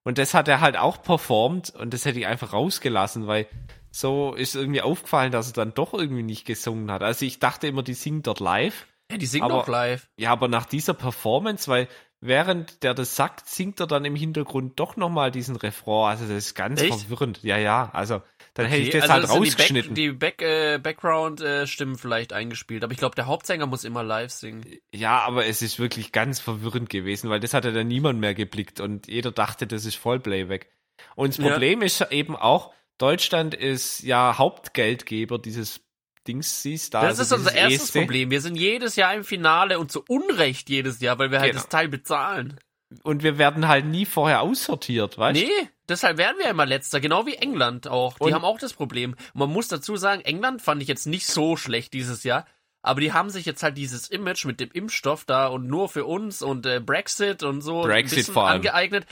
[0.03, 3.47] Und das hat er halt auch performt und das hätte ich einfach rausgelassen, weil
[3.91, 7.03] so ist irgendwie aufgefallen, dass er dann doch irgendwie nicht gesungen hat.
[7.03, 8.88] Also ich dachte immer, die singen dort live.
[9.12, 10.07] Ja, die singen Aber- doch live.
[10.17, 11.88] Ja, aber nach dieser Performance, weil
[12.21, 16.12] während der das sagt, singt er dann im Hintergrund doch nochmal diesen Refrain.
[16.12, 17.01] Also das ist ganz Echt?
[17.01, 17.41] verwirrend.
[17.43, 18.21] Ja, ja, also
[18.53, 19.95] dann hätte ich Okay, das also halt rausgeschnitten.
[19.95, 22.83] Die, Back, die Back, äh, Background-Stimmen vielleicht eingespielt.
[22.83, 24.65] Aber ich glaube, der Hauptsänger muss immer live singen.
[24.93, 28.79] Ja, aber es ist wirklich ganz verwirrend gewesen, weil das hatte dann niemand mehr geblickt
[28.79, 30.69] und jeder dachte, das ist Vollplayback.
[31.15, 31.51] Und das Ja.
[31.51, 35.81] Problem ist eben auch, Deutschland ist ja Hauptgeldgeber dieses
[36.27, 37.01] Dings siehst da.
[37.01, 37.99] Das also ist unser erstes ESC.
[38.01, 38.29] Problem.
[38.29, 41.62] Wir sind jedes Jahr im Finale und zu Unrecht jedes Jahr, weil wir halt Genau.
[41.62, 42.59] das Teil bezahlen.
[43.04, 45.45] Und wir werden halt nie vorher aussortiert, weißt du?
[45.45, 48.17] Nee, deshalb werden wir immer letzter, genau wie England auch.
[48.17, 49.15] Die Und- haben auch das Problem.
[49.34, 52.45] Man muss dazu sagen, England fand ich jetzt nicht so schlecht dieses Jahr.
[52.82, 56.06] Aber die haben sich jetzt halt dieses Image mit dem Impfstoff da und nur für
[56.06, 58.56] uns und äh, Brexit und so ein Brexit bisschen vor allem.
[58.58, 59.06] angeeignet.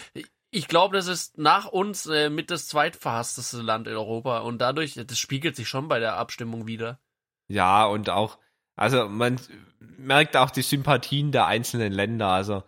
[0.51, 4.93] Ich glaube, das ist nach uns äh, mit das zweitverhassteste Land in Europa und dadurch,
[4.95, 6.99] das spiegelt sich schon bei der Abstimmung wieder.
[7.49, 8.37] Ja, und auch,
[8.77, 9.37] also man
[9.79, 12.29] merkt auch die Sympathien der einzelnen Länder.
[12.29, 12.63] Also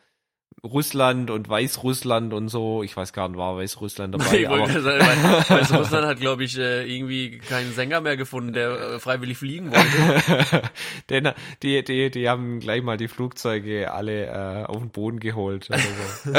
[0.64, 2.84] Russland und Weißrussland und so.
[2.84, 4.48] Ich weiß gar nicht, war Weißrussland dabei.
[4.50, 5.06] Aber, sagen,
[5.48, 10.70] Weißrussland hat, glaube ich, äh, irgendwie keinen Sänger mehr gefunden, der äh, freiwillig fliegen wollte.
[11.10, 11.32] Denn
[11.64, 15.70] die, die, die haben gleich mal die Flugzeuge alle äh, auf den Boden geholt.
[15.70, 16.36] Oder so.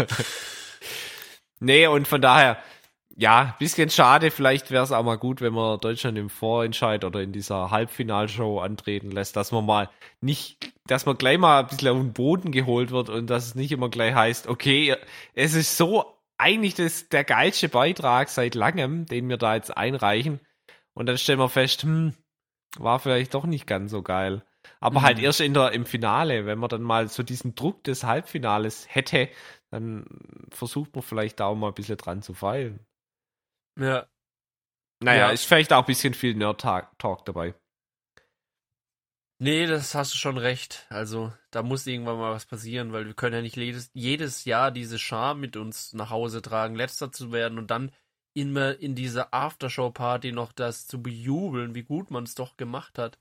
[1.60, 2.58] nee, und von daher,
[3.18, 4.30] ja, bisschen schade.
[4.30, 8.60] Vielleicht wäre es auch mal gut, wenn man Deutschland im Vorentscheid oder in dieser Halbfinalshow
[8.60, 12.52] antreten lässt, dass man mal nicht, dass man gleich mal ein bisschen auf den Boden
[12.52, 14.96] geholt wird und dass es nicht immer gleich heißt, okay,
[15.34, 16.04] es ist so
[16.38, 20.40] eigentlich das, der geilste Beitrag seit langem, den wir da jetzt einreichen.
[20.94, 22.14] Und dann stellen wir fest, hm,
[22.78, 24.44] war vielleicht doch nicht ganz so geil.
[24.80, 25.24] Aber halt Mhm.
[25.24, 29.28] erst in der, im Finale, wenn man dann mal so diesen Druck des Halbfinales hätte,
[29.70, 30.06] dann
[30.50, 32.85] versucht man vielleicht da auch mal ein bisschen dran zu feilen.
[33.78, 34.06] Ja.
[35.02, 35.30] Naja, Ja.
[35.30, 37.54] ist vielleicht auch ein bisschen viel Nerd-Talk dabei.
[39.38, 40.86] Nee, das hast du schon recht.
[40.88, 44.70] Also, da muss irgendwann mal was passieren, weil wir können ja nicht jedes, jedes Jahr
[44.70, 47.92] diese Scham mit uns nach Hause tragen, letzter zu werden und dann
[48.34, 53.18] immer in dieser Aftershow-Party noch das zu bejubeln, wie gut man es doch gemacht hat.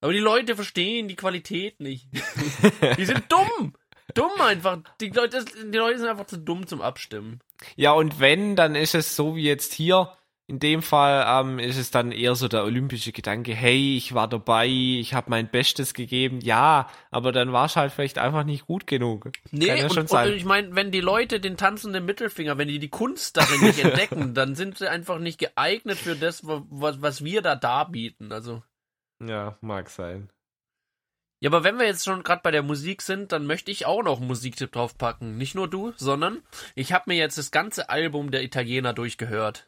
[0.00, 2.08] Aber die Leute verstehen die Qualität nicht.
[2.96, 3.76] die sind dumm!
[4.14, 4.78] Dumm einfach.
[5.00, 7.40] Die Leute, die Leute sind einfach zu dumm zum Abstimmen.
[7.76, 10.12] Ja, und wenn, dann ist es so wie jetzt hier.
[10.46, 14.26] In dem Fall ähm, ist es dann eher so der olympische Gedanke, hey, ich war
[14.26, 18.66] dabei, ich habe mein Bestes gegeben, ja, aber dann war es halt vielleicht einfach nicht
[18.66, 19.26] gut genug.
[19.26, 20.32] Kann Nee, ja und, schon und sein.
[20.32, 24.34] ich meine, wenn die Leute den tanzenden Mittelfinger, wenn die die Kunst darin nicht entdecken,
[24.34, 28.32] dann sind sie einfach nicht geeignet für das, was, was wir da darbieten.
[28.32, 28.64] Also.
[29.24, 30.30] Ja, mag sein.
[31.42, 34.02] Ja, aber wenn wir jetzt schon gerade bei der Musik sind, dann möchte ich auch
[34.02, 35.38] noch einen Musiktipp draufpacken.
[35.38, 36.42] Nicht nur du, sondern
[36.74, 39.66] ich habe mir jetzt das ganze Album der Italiener durchgehört.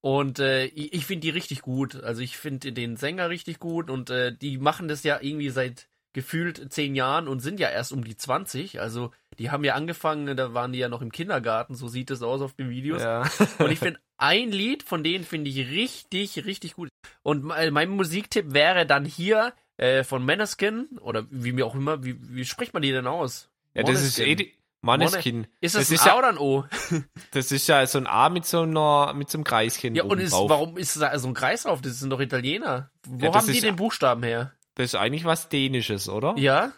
[0.00, 2.02] Und äh, ich, finde die richtig gut.
[2.02, 5.88] Also ich finde den Sänger richtig gut und äh, die machen das ja irgendwie seit
[6.14, 8.80] gefühlt zehn Jahren und sind ja erst um die 20.
[8.80, 12.22] Also die haben ja angefangen, da waren die ja noch im Kindergarten, so sieht es
[12.22, 13.02] aus auf den Videos.
[13.02, 13.22] Ja.
[13.58, 16.88] Und ich finde, ein Lied von denen finde ich richtig, richtig gut.
[17.22, 22.04] Und me- mein Musiktipp wäre dann hier äh, von Maneskin, oder wie mir auch immer,
[22.04, 23.48] wie, wie spricht man die denn aus?
[23.74, 25.46] ja, das ist eh die, Maneskin.
[25.60, 26.64] Ist das, das ist ein A ja- oder ein O?
[27.30, 30.18] Das ist ja so ein A mit so einer, mit so einem Kreischen Ja, und
[30.18, 31.80] ist, warum ist da so ein Kreis drauf?
[31.80, 32.90] Das sind doch Italiener.
[33.06, 34.52] Wo Ja, haben die ist- den Buchstaben her?
[34.74, 36.34] Das ist eigentlich was Dänisches, oder?
[36.36, 36.72] Ja?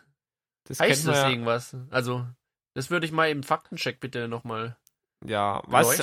[0.69, 1.29] das Heißt das ja.
[1.31, 1.77] irgendwas?
[1.91, 2.27] Also,
[2.75, 4.77] das würde ich mal im Faktencheck bitte nochmal.
[5.25, 6.03] Ja, was,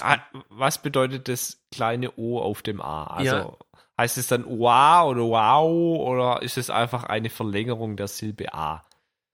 [0.49, 3.05] was bedeutet das kleine O auf dem A?
[3.07, 3.59] Also.
[3.99, 8.85] Heißt es dann Oa oder Wow oder ist es einfach eine Verlängerung der Silbe A?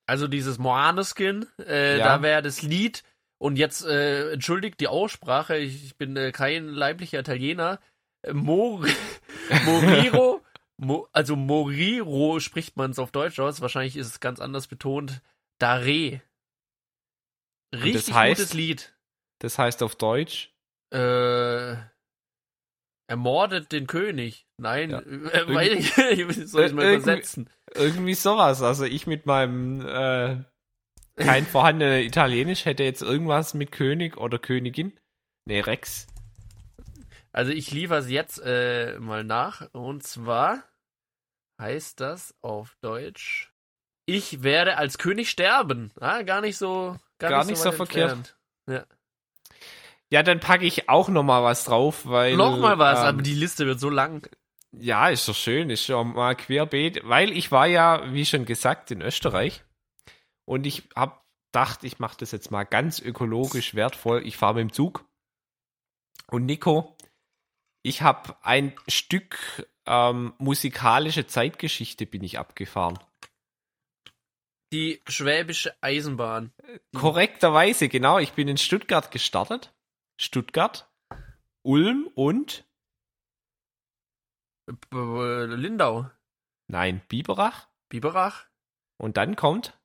[0.08, 2.06] Also dieses Moaneskin, äh, Ja.
[2.06, 3.04] da wäre das Lied.
[3.39, 7.80] Und jetzt äh, entschuldigt die Aussprache, ich, ich bin äh, kein leiblicher Italiener.
[8.24, 8.84] Äh, Mor
[9.65, 10.41] Moriro,
[10.78, 15.22] Mo also Moriro spricht man es auf Deutsch aus, wahrscheinlich ist es ganz anders betont.
[15.60, 16.22] Dare.
[17.76, 18.39] Richtig heißt?
[18.39, 18.93] gutes Lied.
[19.39, 20.52] Das heißt auf Deutsch
[20.91, 21.76] Äh,
[23.08, 24.46] ermordet den König.
[24.58, 25.00] Nein, Ja.
[25.02, 27.50] äh, weil ich, wie soll ich mal Irgendwie- übersetzen?
[27.74, 28.62] irgendwie sowas.
[28.62, 30.43] Also ich mit meinem äh,
[31.15, 34.98] kein vorhandener Italienisch hätte jetzt irgendwas mit König oder Königin.
[35.46, 36.08] Nee, Rex.
[37.32, 39.67] Also ich liefere es jetzt äh, mal nach.
[39.74, 40.63] Und zwar
[41.62, 43.52] heißt das auf Deutsch:
[44.06, 45.91] Ich werde als König sterben.
[46.00, 48.12] Ah, gar nicht so, gar, Gar nicht, nicht so, so verkehrt.
[48.67, 48.88] entfernt.
[50.12, 53.34] Ja, dann packe ich auch noch mal was drauf, weil Nochmal was, ähm, aber die
[53.34, 54.30] Liste wird so lang.
[54.72, 58.91] Ja, ist doch schön, ist schon mal querbeet, weil ich war ja, wie schon gesagt,
[58.91, 59.63] in Österreich
[60.46, 64.26] und ich hab gedacht, ich mache das jetzt mal ganz ökologisch wertvoll.
[64.26, 65.06] Ich fahre mit dem Zug
[66.30, 66.96] und Nico,
[67.84, 73.00] ich habe ein Stück ähm, musikalische Zeitgeschichte bin ich abgefahren.
[74.74, 76.52] Die Schwäbische Eisenbahn.
[76.93, 78.20] Korrekterweise, genau.
[78.20, 79.74] Ich bin in Stuttgart gestartet.
[80.18, 80.90] Stuttgart,
[81.64, 82.66] Ulm und
[84.66, 84.98] B
[85.46, 86.10] Lindau.
[86.68, 88.46] nein Biberach Biberach.
[88.98, 89.80] und dann kommt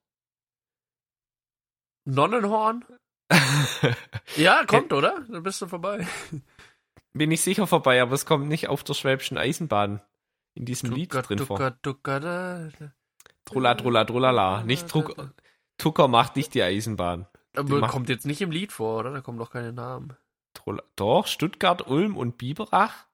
[2.05, 2.83] Nonnenhorn.
[4.35, 5.23] Ja, kommt, oder?
[5.29, 6.07] Dann bist du vorbei.
[7.13, 10.01] bin ich sicher vorbei, aber es kommt nicht auf der Schwäbischen Eisenbahn
[10.53, 11.57] in diesem Lied drin vor.
[13.45, 14.63] Trulla, trulla, trullala.
[14.63, 14.89] Nicht
[15.77, 17.27] Tucker macht nicht die Eisenbahn.
[17.55, 19.11] Aber kommt jetzt nicht im Lied vor, oder?
[19.11, 20.15] Da kommen doch keine Namen.
[20.95, 23.05] Doch, Stuttgart, Ulm und Biberach,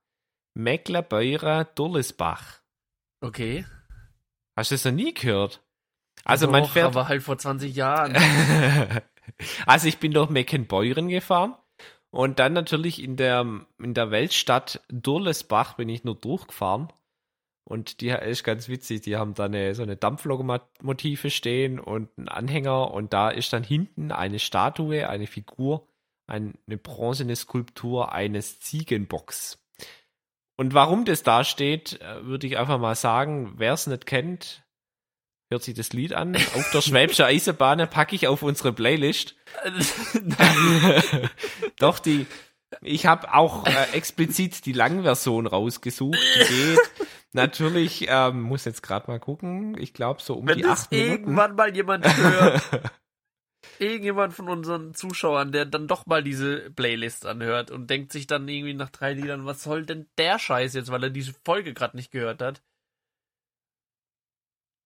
[0.54, 2.62] Meckler, Beure, Durlesbach.
[3.21, 3.65] Okay.
[4.56, 5.62] Hast du das noch nie gehört?
[6.25, 6.88] Also Doch, man fährt.
[6.88, 8.15] aber halt vor 20 Jahren.
[9.65, 11.56] also ich bin durch Meckenbeuren gefahren
[12.12, 13.45] und dann natürlich in der,
[13.78, 16.91] in der Weltstadt Durlesbach bin ich nur durchgefahren.
[17.63, 19.02] Und die ist ganz witzig.
[19.02, 22.91] Die haben da eine, so eine Dampflokomotive stehen und einen Anhänger.
[22.91, 25.88] Und da ist dann hinten eine Statue, eine Figur,
[26.30, 29.60] eine bronzene Skulptur eines Ziegenbocks.
[30.58, 34.63] Und warum das da steht, äh, würde ich einfach mal sagen, wer es nicht kennt,
[35.50, 36.36] hört sich das Lied an.
[36.36, 39.36] Auf der Schwäbische Eisenbahn packe ich auf unsere Playlist.
[41.80, 42.28] Doch, die,
[42.82, 46.20] ich habe auch äh, explizit die Langversion rausgesucht.
[46.36, 46.80] Die geht
[47.34, 51.12] natürlich, ähm, muss jetzt gerade mal gucken, ich glaube so um Wenn die acht Minuten.
[51.12, 52.62] irgendwann mal jemand hört,
[53.80, 58.48] irgendjemand von unseren Zuschauern, der dann doch mal diese Playlist anhört und denkt sich dann
[58.48, 61.98] irgendwie nach drei Liedern, was soll denn der Scheiß jetzt, weil er diese Folge gerade
[61.98, 62.62] nicht gehört hat.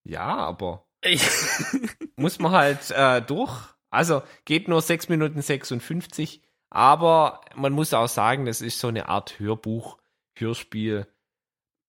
[0.05, 1.23] Ja, aber Ich,
[2.15, 3.73] muss man halt äh, durch.
[3.89, 9.07] Also geht nur 6 Minuten 56, aber man muss auch sagen, das ist so eine
[9.07, 9.99] Art Hörbuch,
[10.36, 11.07] Hörspiel.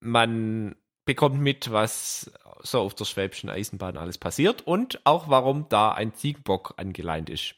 [0.00, 5.92] Man bekommt mit, was so auf der Schwäbischen Eisenbahn alles passiert und auch warum da
[5.92, 7.54] ein Ziegenbock angeleint ist.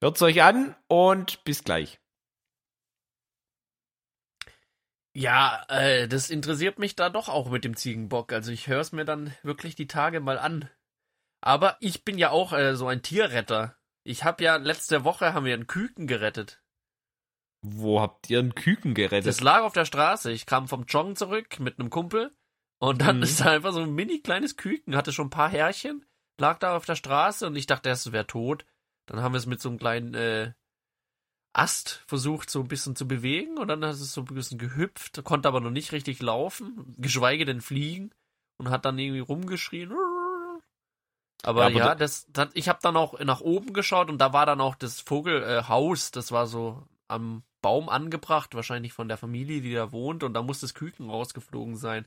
[0.00, 1.98] Hört's euch an und bis gleich.
[5.14, 8.32] ja, äh, das interessiert mich da doch auch mit dem Ziegenbock.
[8.32, 10.70] Also ich höre es mir dann wirklich die Tage mal an.
[11.40, 13.76] Aber ich bin ja auch äh, so ein Tierretter.
[14.04, 16.62] Ich habe ja letzte Woche haben wir einen Küken gerettet.
[17.60, 19.26] Wo habt ihr einen Küken gerettet?
[19.26, 20.32] Das lag auf der Straße.
[20.32, 22.34] Ich kam vom Joggen zurück mit einem Kumpel
[22.82, 23.22] und dann Mhm.
[23.22, 26.04] ist da einfach so ein mini kleines Küken, hatte schon ein paar Härchen,
[26.40, 28.64] lag da auf der Straße und ich dachte erst, es wäre tot.
[29.06, 30.52] Dann haben wir es mit so einem kleinen äh,
[31.54, 35.22] Ast versucht, so ein bisschen zu bewegen und dann ist es so ein bisschen gehüpft,
[35.22, 38.10] konnte aber noch nicht richtig laufen, geschweige denn fliegen
[38.58, 39.92] und hat dann irgendwie rumgeschrien.
[41.44, 44.18] Aber, Ja, aber ja, da- das, das, ich habe dann auch nach oben geschaut und
[44.18, 49.06] da war dann auch das Vogelhaus, äh, das war so am Baum angebracht, wahrscheinlich von
[49.08, 52.06] der Familie, die da wohnt, und da muss das Küken rausgeflogen sein.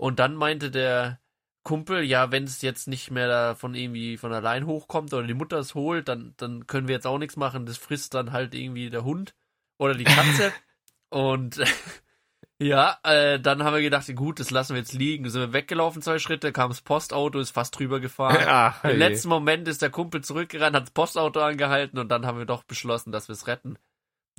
[0.00, 1.20] Und dann meinte der
[1.62, 5.58] Kumpel, ja, wenn es jetzt nicht mehr davon irgendwie von allein hochkommt oder die Mutter
[5.58, 7.66] es holt, dann, dann können wir jetzt auch nichts machen.
[7.66, 9.34] Das frisst dann halt irgendwie der Hund
[9.76, 10.54] oder die Katze.
[11.10, 11.60] und
[12.58, 15.28] ja, äh, dann haben wir gedacht, gut, das lassen wir jetzt liegen.
[15.28, 18.42] Sind wir weggelaufen, zwei Schritte, kam das Postauto, ist fast drüber gefahren.
[18.46, 22.38] Ach, Im letzten Moment ist der Kumpel zurückgerannt, hat das Postauto angehalten und dann haben
[22.38, 23.76] wir doch beschlossen, dass wir es retten.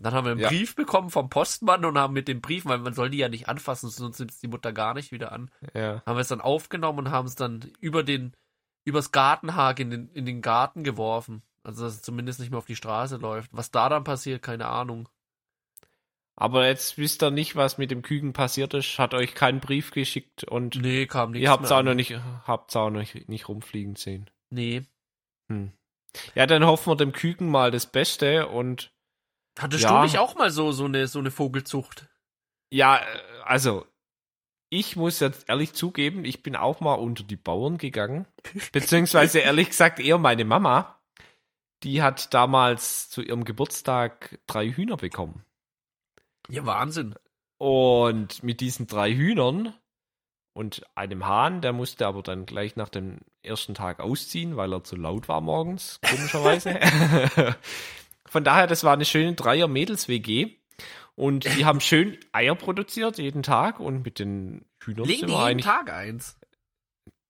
[0.02, 0.50] Dann haben wir einen Ja.
[0.50, 3.48] Brief bekommen vom Postmann und haben mit dem Brief, weil man soll die ja nicht
[3.48, 6.02] anfassen, sonst nimmt es die Mutter gar nicht wieder an, ja.
[6.06, 8.34] haben wir es dann aufgenommen und haben es dann über den,
[8.84, 11.44] übers Gartenhag in den, in den Garten geworfen.
[11.64, 13.52] Also, dass es zumindest nicht mehr auf die Straße läuft.
[13.54, 15.08] Was da dann passiert, keine Ahnung.
[16.36, 19.92] Aber jetzt wisst ihr nicht, was mit dem Küken passiert ist, hat euch keinen Brief
[19.92, 23.30] geschickt und Nee, kam nichts ihr habt es auch noch nicht, habt's auch noch nicht,
[23.30, 24.30] nicht rumfliegen sehen.
[24.50, 24.84] Nee.
[25.50, 25.72] Hm.
[26.34, 28.92] Ja, dann hoffen wir dem Küken mal das Beste und
[29.60, 29.98] Hattest Ja.
[29.98, 32.08] du nicht auch mal so, so eine, so eine Vogelzucht?
[32.74, 33.04] ja, äh,
[33.44, 33.86] also
[34.70, 38.26] ich muss jetzt ehrlich zugeben, ich bin auch mal unter die Bauern gegangen,
[38.72, 40.98] beziehungsweise ehrlich gesagt eher meine Mama.
[41.84, 45.44] Die hat damals zu ihrem Geburtstag drei Hühner bekommen.
[46.48, 47.16] Ja, Wahnsinn.
[47.58, 49.74] Und mit diesen drei Hühnern
[50.54, 54.84] und einem Hahn, der musste aber dann gleich nach dem ersten Tag ausziehen, weil er
[54.84, 56.80] zu laut war morgens, komischerweise.
[58.32, 60.56] Von daher, das war eine schöne Dreier-Mädels-WG.
[61.15, 65.34] Und die haben schön Eier produziert jeden Tag und mit den Hühnern Legen sind die
[65.36, 66.38] wir jeden Tag eins?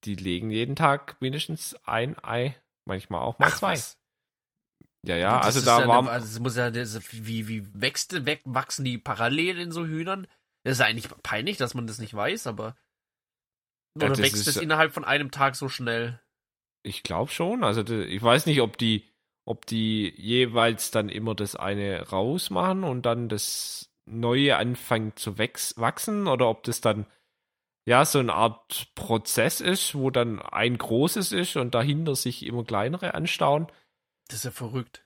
[0.05, 3.73] die legen jeden Tag mindestens ein Ei, manchmal auch mal Ach, zwei.
[3.73, 3.97] was?
[5.05, 7.65] Ja, ja, Das also da ja war, Eine, also es muss ja, das, wie, wie
[7.73, 10.27] wächst, weg, wachsen die parallel in so Hühnern?
[10.63, 12.75] Das ist ja eigentlich peinlich, dass man das nicht weiß, aber.
[13.99, 16.19] Ja, Oder das wächst es ja- innerhalb von einem Tag so schnell?
[16.83, 17.63] Ich glaube schon.
[17.63, 19.11] Also ich weiß nicht, ob die,
[19.45, 26.27] ob die jeweils dann immer das eine rausmachen und dann das neue anfängt zu wachsen
[26.27, 27.06] oder ob das dann
[27.86, 32.63] ja so eine Art Prozess ist, wo dann ein großes ist und dahinter sich immer
[32.63, 33.67] kleinere anstauen.
[34.27, 35.04] Das ist ja verrückt.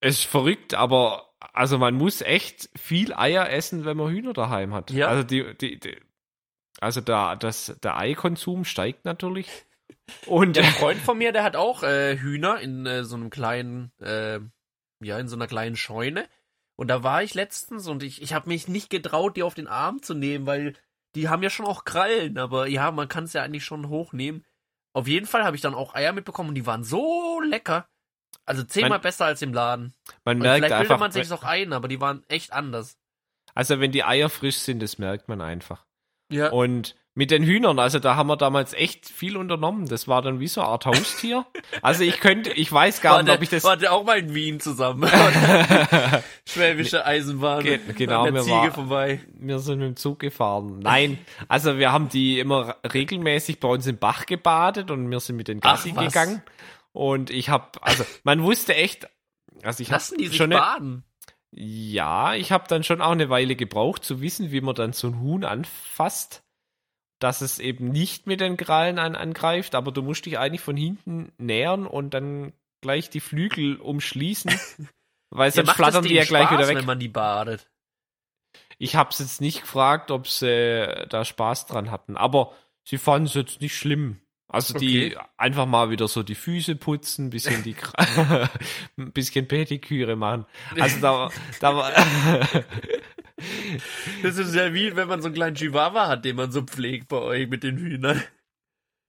[0.00, 4.74] Es ist verrückt, aber also man muss echt viel Eier essen, wenn man Hühner daheim
[4.74, 4.90] hat.
[4.90, 5.08] Ja.
[5.08, 5.96] Also die, die, die
[6.80, 9.48] also da das der Eikonsum steigt natürlich.
[10.26, 13.92] Und Der Freund von mir, der hat auch äh, Hühner in äh, so einem kleinen,
[14.00, 14.40] äh,
[15.02, 16.28] ja, in so einer kleinen Scheune.
[16.76, 19.68] Und da war ich letztens und ich, ich habe mich nicht getraut, die auf den
[19.68, 20.74] Arm zu nehmen, weil
[21.14, 24.44] die haben ja schon auch Krallen, aber ja, man kann es ja eigentlich schon hochnehmen.
[24.94, 27.86] Auf jeden Fall habe ich dann auch Eier mitbekommen und die waren so lecker.
[28.44, 29.94] Also zehnmal Man- besser als im Laden.
[30.24, 32.96] man Und merkt vielleicht bildet einfach, man sich auch ein, aber die waren echt anders.
[33.54, 35.84] Also wenn die Eier frisch sind, das merkt man einfach.
[36.30, 36.50] Ja.
[36.50, 39.86] Und Mit den Hühnern, also da haben wir damals echt viel unternommen.
[39.86, 41.44] Das war dann wie so eine Art Haustier.
[41.82, 43.64] Also ich könnte, ich weiß gar War nicht, der, ob ich das.
[43.64, 45.06] war der auch mal in Wien zusammen?
[46.48, 47.62] Schwäbische Eisenbahn.
[47.62, 49.20] Ge- genau, mir Ziege war- vorbei.
[49.34, 50.78] Wir sind mit dem Zug gefahren.
[50.80, 55.36] Nein, also wir haben die immer regelmäßig bei uns im Bach gebadet und wir sind
[55.36, 56.06] mit den Gassi Ach, was?
[56.12, 56.42] gegangen.
[56.92, 59.08] Und ich habe, also man wusste echt,
[59.62, 61.04] also ich Lassen die sich schon eine, baden?
[61.50, 65.08] ja, ich habe dann schon auch eine Weile gebraucht zu wissen, wie man dann so
[65.08, 66.42] ein Huhn anfasst,
[67.22, 70.76] dass es eben nicht mit den Krallen an, angreift, aber du musst dich eigentlich von
[70.76, 74.52] hinten nähern und dann gleich die Flügel umschließen,
[75.30, 76.78] weil Ja, sonst macht flattern die ja gleich Spaß, wieder weg.
[76.78, 77.68] wenn man die badet.
[78.78, 82.52] Ich hab's jetzt nicht gefragt, ob sie da Spaß dran hatten, aber
[82.84, 84.20] sie fanden es jetzt nicht schlimm.
[84.48, 85.16] Also die Okay.
[85.38, 87.74] einfach mal wieder so die Füße putzen, bisschen die
[88.98, 90.44] ein bisschen Pediküre machen.
[90.78, 91.92] Also da, da war
[94.22, 97.08] Das ist ja wie, wenn man so einen kleinen Chihuahua hat, den man so pflegt
[97.08, 98.22] bei euch mit den Hühnern.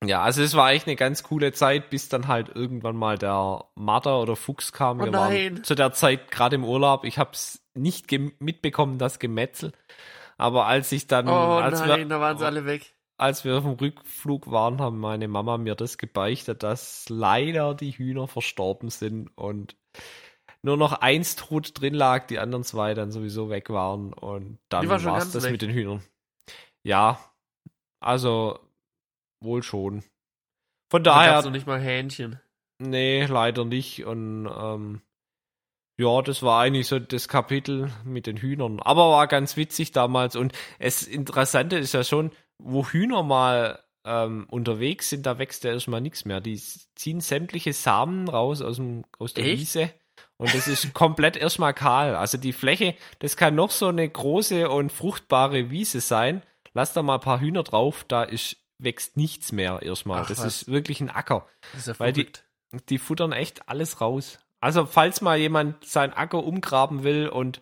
[0.06, 3.66] ja, also es war echt eine ganz coole Zeit, bis dann halt irgendwann mal der
[3.76, 5.00] Marder oder Fuchs kam.
[5.00, 5.56] Oh Wir nein.
[5.56, 7.06] waren zu der Zeit gerade im Urlaub.
[7.06, 9.72] Ich hab's nicht gem- mitbekommen, das Gemetzel.
[10.38, 12.96] Aber als ich dann, Oh als nein, wir, da waren sie alle weg.
[13.18, 17.92] als wir auf dem Rückflug waren, haben meine Mama mir das gebeichtet, dass leider die
[17.92, 19.76] Hühner verstorben sind und
[20.64, 24.88] nur noch eins tot drin lag, die anderen zwei dann sowieso weg waren und dann
[24.88, 25.52] war es das weg.
[25.52, 26.02] mit den Hühnern.
[26.84, 27.20] Ja,
[28.00, 28.60] also
[29.42, 30.04] wohl schon.
[30.90, 32.40] Von Da daher, gab's noch nicht mal Hähnchen.
[32.80, 35.02] nee, leider nicht und ähm,
[35.98, 38.80] ja, das war eigentlich so das Kapitel mit den Hühnern.
[38.80, 40.36] Aber war ganz witzig damals.
[40.36, 45.72] Und es Interessante ist ja schon, wo Hühner mal ähm, unterwegs sind, da wächst ja
[45.72, 46.42] erstmal nichts mehr.
[46.42, 46.56] Die
[46.96, 49.62] ziehen sämtliche Samen raus aus, dem, aus der Echt?
[49.62, 49.94] Wiese.
[50.38, 52.16] Und das ist komplett erstmal kahl.
[52.16, 56.42] Also die Fläche, das kann noch so eine große und fruchtbare Wiese sein.
[56.74, 60.24] Lass da mal ein paar Hühner drauf, da ist, wächst nichts mehr erstmal.
[60.24, 60.64] Ach, das was.
[60.64, 61.48] ist wirklich ein Acker.
[61.72, 62.30] Das ist ja Weil die-.
[62.90, 64.40] Die futtern echt alles raus.
[64.60, 67.62] Also falls mal jemand seinen Acker umgraben will und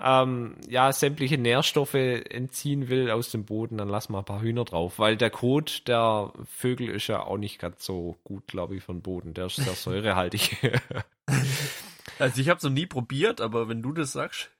[0.00, 4.64] ähm, ja sämtliche Nährstoffe entziehen will aus dem Boden, dann lass mal ein paar Hühner
[4.64, 8.84] drauf, weil der Kot der Vögel ist ja auch nicht ganz so gut, glaube ich,
[8.84, 9.34] von Boden.
[9.34, 10.56] Der ist sehr säurehaltig.
[12.18, 14.50] Also ich habe noch nie probiert, aber wenn du das sagst.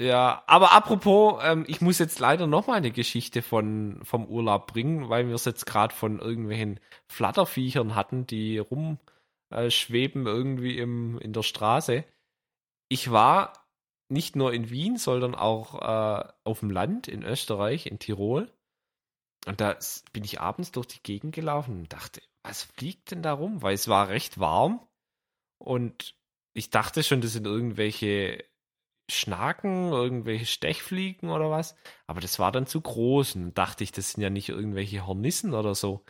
[0.00, 4.66] ja, aber apropos, ähm, ich muss jetzt leider noch mal eine Geschichte von vom Urlaub
[4.72, 11.18] bringen, weil wir es jetzt gerade von irgendwelchen Flatterviechern hatten, die rumschweben äh, irgendwie im,
[11.20, 12.04] in der Straße.
[12.88, 13.52] Ich war
[14.08, 18.50] nicht nur in Wien, sondern auch äh, auf dem Land in Österreich, in Tirol.
[19.46, 19.76] Und da
[20.12, 23.62] bin ich abends durch die Gegend gelaufen und dachte, was fliegt denn da rum?
[23.62, 24.80] Weil es war recht warm
[25.58, 26.14] und
[26.56, 28.44] ich dachte schon, das sind irgendwelche
[29.10, 31.76] Schnaken, irgendwelche Stechfliegen oder was.
[32.06, 35.54] Aber das war dann zu groß und dachte ich, das sind ja nicht irgendwelche Hornissen
[35.54, 36.04] oder so.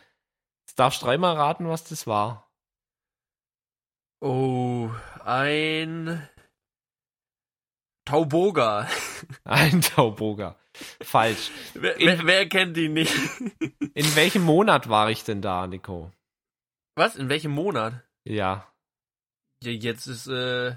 [0.66, 2.50] Jetzt darfst du dreimal raten, was das war.
[4.22, 4.90] Oh,
[5.24, 6.26] ein
[8.06, 8.88] Tauboga.
[9.44, 10.56] Ein Tauboga.
[11.02, 11.50] Falsch.
[11.74, 13.12] Wer, In- wer, wer kennt ihn nicht?
[13.94, 16.12] In welchem Monat war ich denn da, Nico?
[16.94, 17.16] Was?
[17.16, 18.04] In welchem Monat?
[18.24, 18.72] Ja.
[19.62, 20.76] Ja, jetzt ist äh,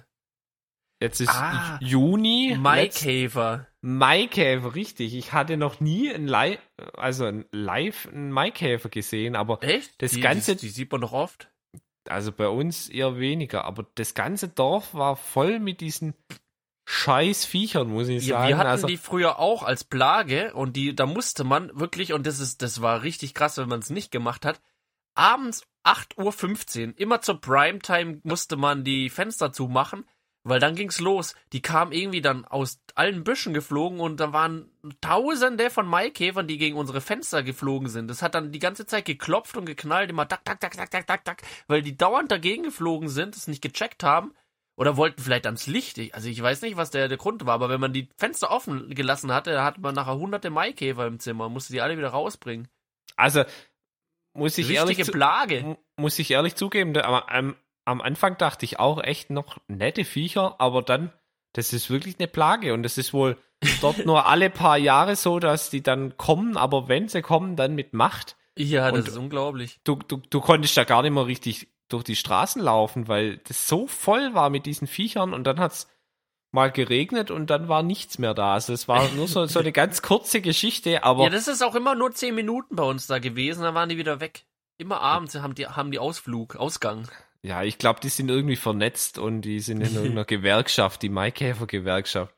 [1.02, 2.58] Jetzt ist Ah, Juni.
[2.60, 3.68] Maikäfer.
[3.82, 5.16] Maikäfer, richtig.
[5.16, 6.60] Ich hatte noch nie ein Live,
[6.94, 10.02] also ein Live einen Maikäfer gesehen, aber Echt?
[10.02, 11.50] Das die, Ganze- Die, die sieht man doch oft.
[12.10, 13.64] also bei uns eher weniger.
[13.64, 16.16] Aber das ganze Dorf war voll mit diesen
[16.86, 18.50] scheiß Viechern, muss ich Ja, sagen.
[18.50, 22.26] wir hatten also, die früher auch als Plage und die, da musste man wirklich, und
[22.28, 24.60] das ist, das war richtig krass, wenn man es nicht gemacht hat,
[25.16, 30.06] abends 8.15 Uhr, immer zur Primetime musste man die Fenster zumachen,
[30.44, 31.36] weil dann ging's los.
[31.54, 36.58] Die kamen irgendwie dann aus allen Büschen geflogen und da waren tausende von Maikäfern, die
[36.58, 38.08] gegen unsere Fenster geflogen sind.
[38.10, 41.08] Das hat dann die ganze Zeit geklopft und geknallt, immer tak, tak, tak, tak, tak,
[41.08, 44.34] tak, tak, weil die dauernd dagegen geflogen sind, es nicht gecheckt haben
[44.78, 45.98] oder wollten vielleicht ans Licht.
[45.98, 48.50] Ich- Also ich weiß nicht, was der, der Grund war, aber wenn man die Fenster
[48.52, 52.68] offen gelassen hatte, hatte man nachher hunderte Maikäfer im Zimmer, musste die alle wieder rausbringen.
[53.18, 53.44] also
[54.34, 55.78] muss ich ehrlich Plage.
[55.98, 57.56] muss ich ehrlich zugeben, da, am, am,
[57.86, 61.12] am Anfang dachte ich auch echt noch nette Viecher, aber dann,
[61.54, 63.38] das ist wirklich eine Plage und das ist wohl
[63.82, 67.76] dort nur alle paar Jahre so, dass die dann kommen, aber wenn sie kommen, dann
[67.76, 68.36] mit Macht.
[68.58, 69.80] Ja, das Und- ist unglaublich.
[69.84, 73.68] Du, du, du konntest da gar nicht mehr richtig durch die Straßen laufen, weil das
[73.68, 75.88] so voll war mit diesen Viechern und dann hat's
[76.52, 78.54] mal geregnet und dann war nichts mehr da.
[78.54, 81.76] Also es war nur so, so eine ganz kurze Geschichte, aber Ja, das ist auch
[81.76, 84.46] immer nur zehn Minuten bei uns da gewesen, dann waren die wieder weg.
[84.78, 87.08] Immer abends haben die, haben die Ausflug, Ausgang.
[87.42, 92.34] Ja, ich glaube, die sind irgendwie vernetzt und die sind in irgendeiner Gewerkschaft, die Maikäfer-Gewerkschaft.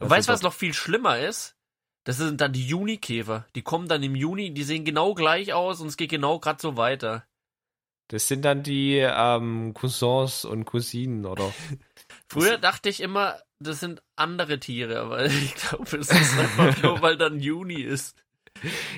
[0.00, 1.56] Und weißt du, was noch viel schlimmer ist?
[2.04, 3.46] Das sind dann die Junikäfer.
[3.56, 6.62] Die kommen dann im Juni, die sehen genau gleich aus und es geht genau gerade
[6.62, 7.26] so weiter.
[8.08, 11.52] Das sind dann die ähm, Cousins und Cousinen, oder?
[12.28, 17.02] Früher dachte ich immer, das sind andere Tiere, aber ich glaube, es ist einfach nur,
[17.02, 18.16] weil dann Juni ist.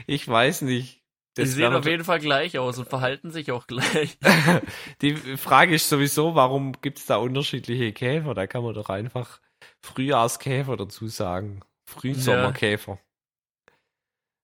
[0.07, 1.03] Ich weiß nicht.
[1.37, 4.19] Die sehen auf jeden Fall gleich aus und verhalten sich auch gleich.
[5.03, 8.35] Die Frage ist sowieso, warum gibt es da unterschiedliche Käfer?
[8.35, 9.41] Da kann man doch einfach
[9.81, 11.61] Frühjahrskäfer dazu sagen.
[11.89, 12.99] Frühsommerkäfer.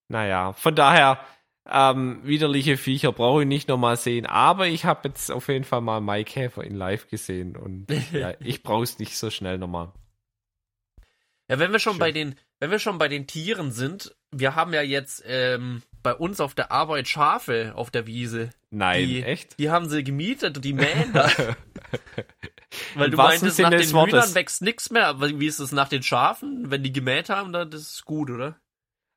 [0.08, 1.18] Naja, von daher,
[1.68, 5.80] ähm, widerliche Viecher brauche ich nicht nochmal sehen, aber ich habe jetzt auf jeden Fall
[5.80, 9.92] mal Maikäfer in live gesehen und ja, ich brauche es nicht so schnell nochmal.
[11.48, 12.00] Ja, wenn wir schon Schön.
[12.00, 16.14] bei den, wenn wir schon bei den Tieren sind, wir haben ja jetzt ähm, bei
[16.14, 18.50] uns auf der Arbeit Schafe auf der Wiese.
[18.70, 19.58] Nein, Die- echt?
[19.58, 21.30] Die haben sie gemietet und die mähen da.
[22.94, 24.12] Weil du meintest, nach den Wortes.
[24.14, 25.06] Hühnern wächst nichts mehr.
[25.06, 26.70] Aber wie ist es nach den Schafen?
[26.70, 28.58] Wenn die gemäht haben, dann das ist gut, oder?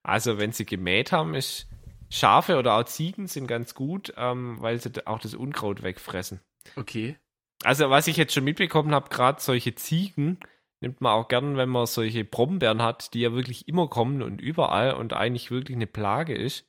[0.04, 1.68] Also, wenn sie gemäht haben, ist
[2.10, 6.40] Schafe oder auch Ziegen sind ganz gut, ähm, weil sie auch das Unkraut wegfressen.
[6.76, 7.18] Okay.
[7.64, 10.40] Also, was ich jetzt schon mitbekommen habe, gerade solche Ziegen
[10.82, 14.42] nimmt man auch gern, wenn man solche Brombeeren hat, die ja wirklich immer kommen und
[14.42, 16.66] überall und eigentlich wirklich eine Plage ist,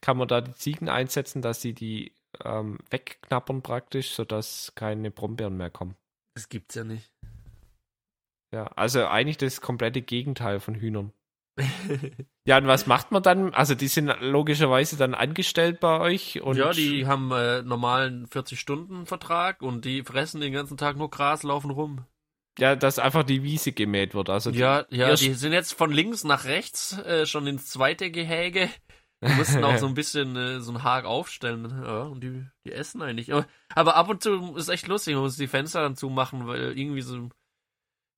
[0.00, 5.56] kann man da die Ziegen einsetzen, dass sie die ähm, wegknappern praktisch, sodass keine Brombeeren
[5.56, 5.96] mehr kommen.
[6.34, 7.10] Das gibt's ja nicht.
[8.52, 11.12] Ja, also eigentlich das komplette Gegenteil von Hühnern.
[12.46, 13.52] Ja, und was macht man dann?
[13.52, 19.60] Also die sind logischerweise dann angestellt bei euch und ja, die haben äh, normalen 40-Stunden-Vertrag
[19.60, 22.06] und die fressen den ganzen Tag nur Gras, laufen rum.
[22.58, 24.30] Ja, dass einfach die Wiese gemäht wird.
[24.30, 28.68] Also Ja, ja, die sind jetzt von links nach rechts äh, schon ins zweite Gehäge.
[29.22, 31.68] Die mussten auch so ein bisschen äh, so einen Hag aufstellen.
[31.84, 33.32] Ja, und die, die essen eigentlich.
[33.32, 36.78] Aber, aber ab und zu ist echt lustig, man muss die Fenster dann zumachen, weil
[36.78, 37.28] irgendwie so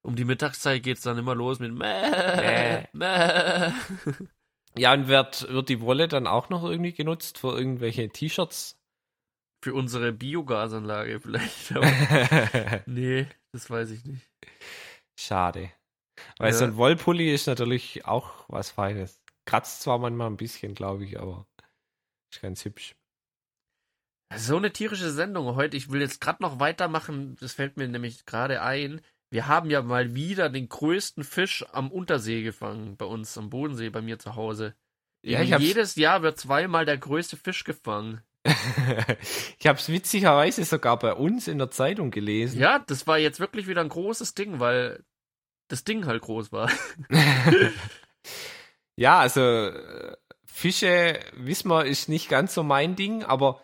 [0.02, 3.72] um die Mittagszeit geht's dann immer los mit Mäh, Mäh.
[4.76, 8.78] ja, und wird, wird die Wolle dann auch noch irgendwie genutzt für irgendwelche T-Shirts?
[9.62, 11.72] Für unsere Biogasanlage vielleicht.
[11.72, 14.29] Aber nee, das weiß ich nicht.
[15.18, 15.72] Schade.
[16.38, 16.58] Weil Ja.
[16.58, 19.22] so ein Wollpulli ist natürlich auch was Feines.
[19.46, 21.46] Kratzt zwar manchmal ein bisschen, glaube ich, aber
[22.32, 22.94] ist ganz hübsch.
[24.36, 25.76] So eine tierische Sendung heute.
[25.76, 27.36] Ich will jetzt gerade noch weitermachen.
[27.40, 29.00] Das fällt mir nämlich gerade ein.
[29.32, 32.96] Wir haben ja mal wieder den größten Fisch am Untersee gefangen.
[32.96, 34.74] Bei uns am Bodensee, bei mir zu Hause.
[35.22, 38.22] Ja, ich Jedes Jahr wird zweimal der größte Fisch gefangen.
[39.58, 42.58] ich habe es witzigerweise sogar bei uns in der Zeitung gelesen.
[42.58, 45.04] Ja, das war jetzt wirklich wieder ein großes Ding, weil
[45.68, 46.70] das Ding halt groß war.
[48.96, 53.62] ja, also äh, Fische, wissen wir, ist nicht ganz so mein Ding, aber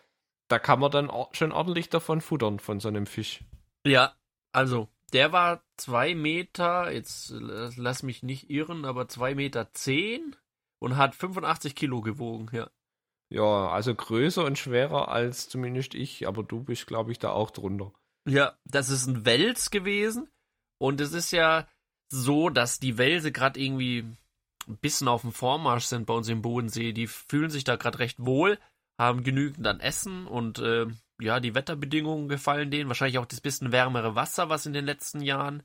[0.48, 3.40] da kann man dann schon ordentlich davon futtern, von so einem Fisch.
[3.84, 4.14] Ja,
[4.52, 10.36] also, der war zwei Meter, jetzt äh, lass mich nicht irren, aber zwei Meter zehn
[10.78, 12.70] und hat 85 Kilo gewogen, ja.
[13.28, 17.50] Ja, also größer und schwerer als zumindest ich, aber du bist, glaube ich, da auch
[17.50, 17.92] drunter.
[18.28, 20.28] Ja, das ist ein Wels gewesen.
[20.78, 21.66] Und es ist ja
[22.08, 24.04] so, dass die Welse gerade irgendwie
[24.68, 26.92] ein bisschen auf dem Vormarsch sind bei uns im Bodensee.
[26.92, 28.58] Die fühlen sich da gerade recht wohl,
[28.98, 30.86] haben genügend an Essen und äh,
[31.20, 32.88] ja, die Wetterbedingungen gefallen denen.
[32.88, 35.62] Wahrscheinlich auch das bisschen wärmere Wasser, was in den letzten Jahren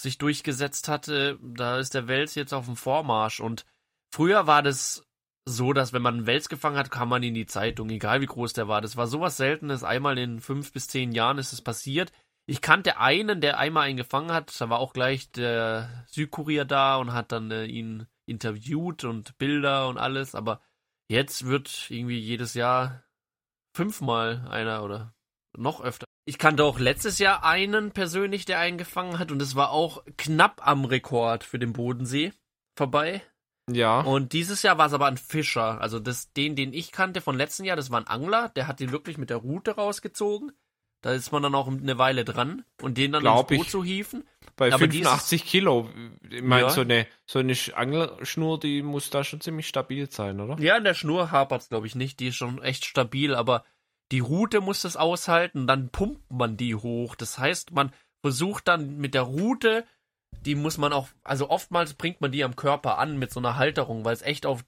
[0.00, 1.38] sich durchgesetzt hatte.
[1.42, 3.40] Da ist der Wels jetzt auf dem Vormarsch.
[3.40, 3.64] Und
[4.12, 5.07] früher war das
[5.56, 8.26] so, dass wenn man einen Wels gefangen hat, kam man in die Zeitung, egal wie
[8.26, 8.80] groß der war.
[8.80, 9.84] Das war sowas Seltenes.
[9.84, 12.12] Einmal in fünf bis zehn Jahren ist es passiert.
[12.46, 14.58] Ich kannte einen, der einmal einen gefangen hat.
[14.60, 19.88] Da war auch gleich der Südkurier da und hat dann äh, ihn interviewt und Bilder
[19.88, 20.34] und alles.
[20.34, 20.60] Aber
[21.08, 23.04] jetzt wird irgendwie jedes Jahr
[23.74, 25.14] fünfmal einer oder
[25.56, 26.06] noch öfter.
[26.24, 30.04] Ich kannte auch letztes Jahr einen persönlich, der einen gefangen hat und es war auch
[30.16, 32.32] knapp am Rekord für den Bodensee
[32.76, 33.22] vorbei.
[33.70, 34.00] Ja.
[34.00, 35.80] Und dieses Jahr war es aber ein Fischer.
[35.80, 38.80] Also das, den, den ich kannte von letzten Jahr, das war ein Angler, der hat
[38.80, 40.52] den wirklich mit der Rute rausgezogen.
[41.00, 43.70] Da ist man dann auch eine Weile dran und den dann Glaub ins Boot ich.
[43.70, 44.24] zu hieven.
[44.56, 45.88] Bei Aber 85 Kilo.
[46.28, 46.70] Ich meine, Ja.
[46.70, 50.60] so eine, so eine Sch- Angelschnur, die muss da schon ziemlich stabil sein, oder?
[50.60, 52.18] Ja, in der Schnur hapert's glaube ich nicht.
[52.18, 53.64] Die ist schon echt stabil, aber
[54.10, 55.68] die Rute muss das aushalten.
[55.68, 57.14] Dann pumpt man die hoch.
[57.14, 59.84] Das heißt, man versucht dann mit der Rute,
[60.44, 63.56] die muss man auch, also oftmals bringt man die am Körper an mit so einer
[63.56, 64.64] Halterung, weil es echt auf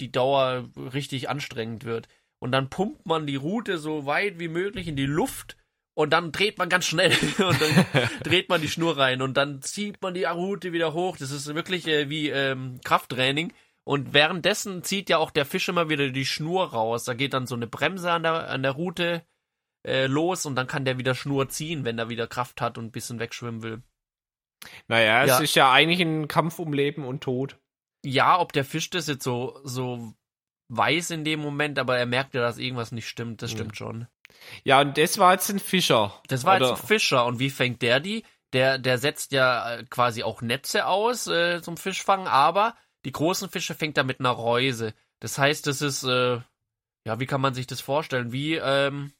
[0.00, 2.08] die Dauer richtig anstrengend wird.
[2.38, 5.56] Und dann pumpt man die Rute so weit wie möglich in die Luft
[5.94, 9.62] und dann dreht man ganz schnell und dann dreht man die Schnur rein und dann
[9.62, 11.16] zieht man die Rute wieder hoch.
[11.16, 13.52] Das ist wirklich äh, wie ähm, Krafttraining.
[13.84, 17.04] Und währenddessen zieht ja auch der Fisch immer wieder die Schnur raus.
[17.04, 19.22] Da geht dann so eine Bremse an der, an der Rute
[19.86, 22.86] äh, los und dann kann der wieder Schnur ziehen, wenn er wieder Kraft hat und
[22.86, 23.82] ein bisschen wegschwimmen will.
[24.88, 25.38] Naja, es Ja.
[25.40, 27.58] ist ja eigentlich ein Kampf um Leben und Tod.
[28.04, 30.12] ja, ob der Fisch das jetzt so, so
[30.68, 33.40] weiß in dem Moment, aber er merkt ja, dass irgendwas nicht stimmt.
[33.42, 34.06] Das stimmt schon.
[34.64, 36.20] Ja, und das war jetzt ein Fischer.
[36.28, 37.24] Das war Oder- jetzt ein Fischer.
[37.24, 38.24] Und wie fängt der die?
[38.52, 43.48] Der, der setzt ja äh, quasi auch Netze aus äh, zum Fischfangen, aber die großen
[43.48, 44.94] Fische fängt er mit einer Reuse.
[45.20, 46.40] Das heißt, das ist, äh,
[47.06, 48.32] ja, wie kann man sich das vorstellen?
[48.32, 49.12] Wie ähm,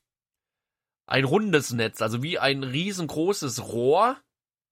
[1.06, 4.16] ein rundes Netz, also wie ein riesengroßes Rohr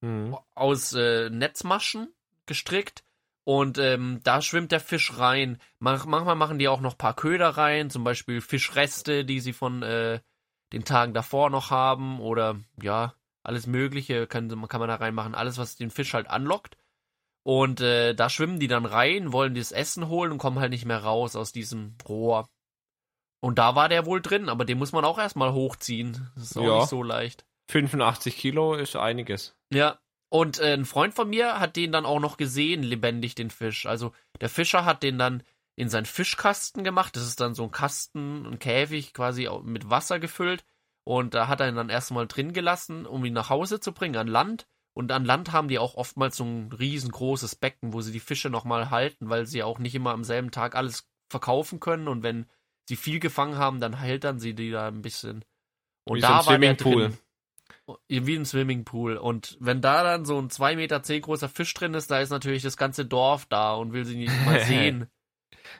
[0.02, 0.36] Mhm.
[0.54, 2.12] aus äh, Netzmaschen
[2.46, 3.02] gestrickt.
[3.44, 5.58] Und ähm, da schwimmt der Fisch rein.
[5.78, 9.52] Mach, manchmal machen die auch noch ein paar Köder rein, zum Beispiel Fischreste, die sie
[9.52, 10.20] von äh,
[10.72, 12.20] den Tagen davor noch haben.
[12.20, 15.34] Oder ja, alles Mögliche kann, kann man da reinmachen.
[15.34, 16.76] Alles, was den Fisch halt anlockt.
[17.44, 20.84] Und äh, da schwimmen die dann rein, wollen das Essen holen und kommen halt nicht
[20.84, 22.48] mehr raus aus diesem Rohr.
[23.40, 26.30] Und da war der wohl drin, aber den muss man auch erstmal hochziehen.
[26.36, 26.78] Das ist auch Ja.
[26.78, 27.44] nicht so leicht.
[27.70, 29.56] 85 Kilo ist einiges.
[29.72, 29.98] Ja.
[30.28, 33.84] Und äh, ein Freund von mir hat den dann auch noch gesehen, lebendig, den Fisch.
[33.84, 35.42] Also der Fischer hat den dann
[35.76, 37.16] in seinen Fischkasten gemacht.
[37.16, 40.64] Das ist dann so ein Kasten, ein Käfig quasi mit Wasser gefüllt.
[41.04, 44.16] Und da hat er ihn dann erstmal drin gelassen, um ihn nach Hause zu bringen,
[44.16, 44.66] an Land.
[44.94, 48.50] Und an Land haben die auch oftmals so ein riesengroßes Becken, wo sie die Fische
[48.50, 52.08] nochmal halten, weil sie auch nicht immer am selben Tag alles verkaufen können.
[52.08, 52.46] Und wenn
[52.88, 55.44] sie viel gefangen haben, dann hält sie die da ein bisschen.
[56.04, 57.02] Und Wie so da ein war der Swimmingpool.
[57.08, 57.18] drin.
[58.08, 59.16] Wie ein Swimmingpool.
[59.16, 62.30] Und wenn da dann so ein 2,10 Meter zehn großer Fisch drin ist, da ist
[62.30, 65.08] natürlich das ganze Dorf da und will sie nicht mal sehen.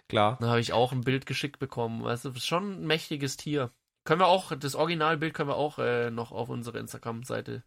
[0.09, 0.39] Klar.
[0.41, 2.05] Da habe ich auch ein Bild geschickt bekommen.
[2.05, 3.73] Also, ist schon ein mächtiges Tier.
[4.05, 7.65] Können wir auch, das Originalbild können wir auch äh, noch auf unsere Instagram-Seite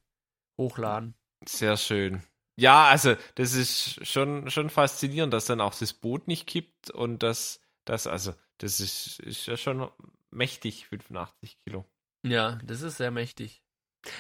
[0.58, 1.16] hochladen.
[1.48, 2.24] Sehr schön.
[2.58, 7.22] Ja, also das ist schon, schon faszinierend, dass dann auch das Boot nicht kippt und
[7.22, 9.90] das, das also, das ist, ist ja schon
[10.32, 11.86] mächtig, 85 Kilo.
[12.26, 13.62] Ja, das ist sehr mächtig.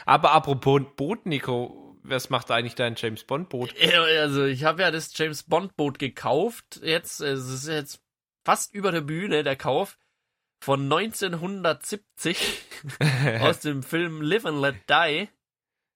[0.05, 3.73] Aber apropos Boot, Nico, was macht eigentlich dein James Bond Boot?
[3.79, 6.79] Ja, Also, ich habe ja das James Bond Boot gekauft.
[6.83, 8.01] Jetzt, äh, es ist jetzt
[8.45, 9.97] fast über der Bühne, der Kauf.
[10.63, 12.61] Von 1970
[13.41, 15.27] aus dem Film Live and Let Die.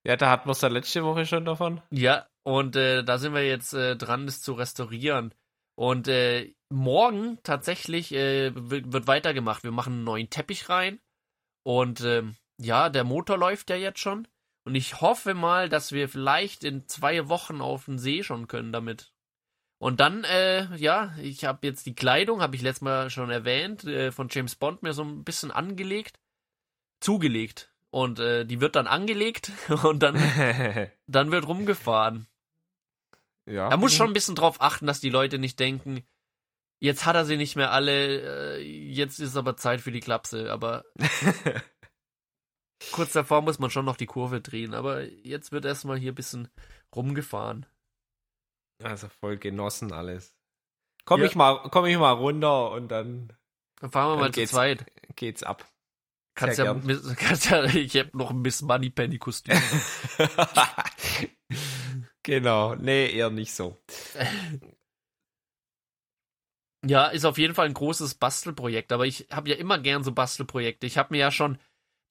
[0.04, 1.80] ja, da hatten wir es ja letzte Woche schon davon.
[1.90, 5.34] Ja, und äh, da sind wir jetzt äh, dran, das zu restaurieren.
[5.76, 9.64] Und äh, morgen tatsächlich äh, wird, wird weitergemacht.
[9.64, 11.00] Wir machen einen neuen Teppich rein.
[11.64, 14.28] Und ähm, ja, der Motor läuft ja jetzt schon.
[14.64, 18.72] Und ich hoffe mal, dass wir vielleicht in zwei Wochen auf den See schon können
[18.72, 19.12] damit.
[19.78, 23.84] Und dann, äh, ja, ich habe jetzt die Kleidung, habe ich letztes Mal schon erwähnt,
[23.84, 26.20] äh, von James Bond mir so ein bisschen angelegt,
[27.00, 27.72] zugelegt.
[27.88, 29.50] Und äh, die wird dann angelegt
[29.82, 30.16] und dann,
[31.06, 32.26] dann wird rumgefahren.
[33.46, 33.70] ja.
[33.70, 36.04] Er muss schon ein bisschen drauf achten, dass die Leute nicht denken,
[36.78, 40.52] jetzt hat er sie nicht mehr alle, äh, jetzt ist aber Zeit für die Klapse.
[40.52, 40.84] Aber
[42.92, 44.74] kurz davor muss man schon noch die Kurve drehen.
[44.74, 46.48] Aber jetzt wird erstmal hier ein bisschen
[46.94, 47.66] rumgefahren.
[48.82, 50.34] Also voll genossen alles.
[51.04, 51.26] Komm Ja.
[51.26, 53.32] ich mal, komm ich mal runter und dann
[53.80, 54.86] Dann fahren wir Dann mal zu zweit.
[55.16, 55.66] geht's ab.
[56.34, 57.16] Kannst Sehr ja, gern.
[57.16, 59.60] Kannst ja, ich hab noch ein Miss Moneypenny Kostüm.
[62.22, 63.76] genau, nee, eher nicht so.
[66.86, 70.12] Ja, ist auf jeden Fall ein großes Bastelprojekt, aber ich habe ja immer gern so
[70.12, 70.86] Bastelprojekte.
[70.86, 71.58] Ich habe mir ja schon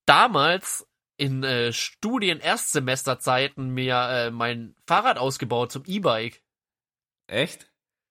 [0.09, 0.87] damals
[1.17, 6.41] in äh, Studien-Erstsemesterzeiten mir äh, mein Fahrrad ausgebaut zum E-Bike.
[7.27, 7.69] Echt?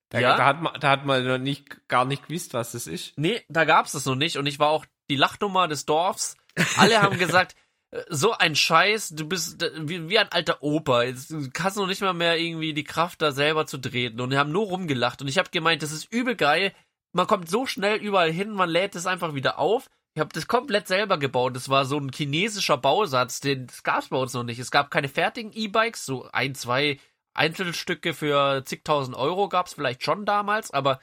[0.09, 0.37] Da, Ja.
[0.37, 3.17] da, hat man, da hat man noch nicht, gar nicht gewusst, was das ist.
[3.17, 6.37] Nee, da gab's das noch nicht und ich war auch die Lachnummer des Dorfs.
[6.77, 7.55] Alle haben gesagt,
[7.91, 11.03] äh, so ein Scheiß, du bist wie, wie ein alter Opa.
[11.03, 14.21] Jetzt hast du noch nicht mal mehr irgendwie die Kraft, da selber zu treten.
[14.21, 15.21] Und die haben nur rumgelacht.
[15.21, 16.73] Und ich habe gemeint, das ist übel geil.
[17.11, 19.89] Man kommt so schnell überall hin, man lädt es einfach wieder auf.
[20.19, 21.55] Ich habe das komplett selber gebaut.
[21.55, 24.59] Das war so ein chinesischer Bausatz, den das gab's bei uns noch nicht.
[24.59, 26.99] Es gab keine fertigen E-Bikes, so ein, zwei
[27.33, 30.99] Einzelstücke für zigtausend Euro gab's vielleicht schon damals, aber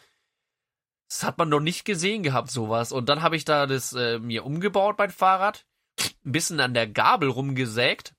[1.09, 2.93] das hat man noch nicht gesehen gehabt, sowas.
[2.93, 5.65] Und dann habe ich da das äh, mir umgebaut, mein Fahrrad.
[6.27, 8.15] Ein bisschen an der Gabel rumgesägt.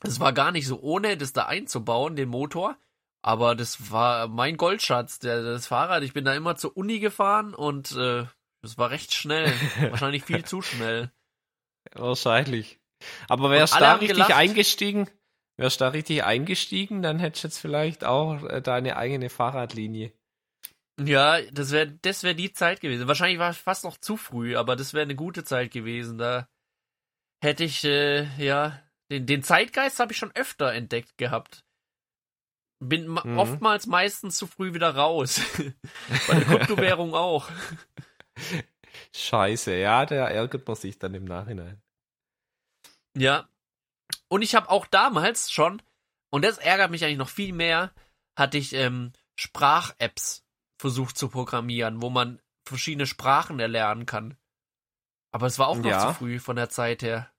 [0.00, 2.78] Es war gar nicht so ohne, das da einzubauen, den Motor.
[3.20, 6.02] Aber das war mein Goldschatz, der, das Fahrrad.
[6.02, 8.24] Ich bin da immer zur Uni gefahren und äh,
[8.62, 9.52] das war recht schnell.
[9.90, 11.10] Wahrscheinlich viel zu schnell.
[11.92, 12.78] Wahrscheinlich.
[13.28, 14.32] Aber wärst alle da richtig gelacht.
[14.32, 15.10] eingestiegen,
[15.56, 20.12] wärst da richtig eingestiegen, dann hättest du jetzt vielleicht auch äh, deine eigene Fahrradlinie.
[21.00, 23.08] Ja, das wäre das wär die Zeit gewesen.
[23.08, 26.18] Wahrscheinlich war es fast noch zu früh, aber das wäre eine gute Zeit gewesen.
[26.18, 26.48] Da
[27.42, 31.64] hätte ich, äh, ja, den, den Zeitgeist habe ich schon öfter entdeckt gehabt.
[32.78, 33.38] Bin Mhm.
[33.38, 35.40] oftmals meistens zu früh wieder raus.
[36.28, 37.48] Bei der Kryptowährung auch.
[39.14, 41.80] Scheiße, ja, da ärgert man sich dann im Nachhinein.
[43.16, 43.48] Ja.
[44.28, 45.82] Und ich habe auch damals schon,
[46.30, 47.92] und das ärgert mich eigentlich noch viel mehr,
[48.36, 50.44] hatte ich ähm, Sprach-Apps
[50.78, 54.36] versucht zu programmieren, wo man verschiedene Sprachen erlernen kann.
[55.32, 56.08] Aber es war auch noch Ja.
[56.08, 57.30] zu früh von der Zeit her.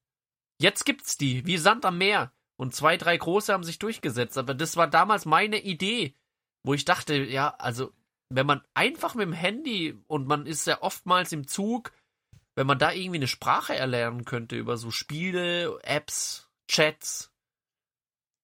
[0.59, 2.31] Jetzt gibt's die, wie Sand am Meer.
[2.55, 4.37] Und zwei, drei große haben sich durchgesetzt.
[4.37, 6.15] Aber das war damals meine Idee,
[6.63, 7.91] wo ich dachte, ja, also,
[8.35, 11.91] wenn man einfach mit dem Handy und man ist ja oftmals im Zug,
[12.55, 17.31] wenn man da irgendwie eine Sprache erlernen könnte über so Spiele, Apps, Chats.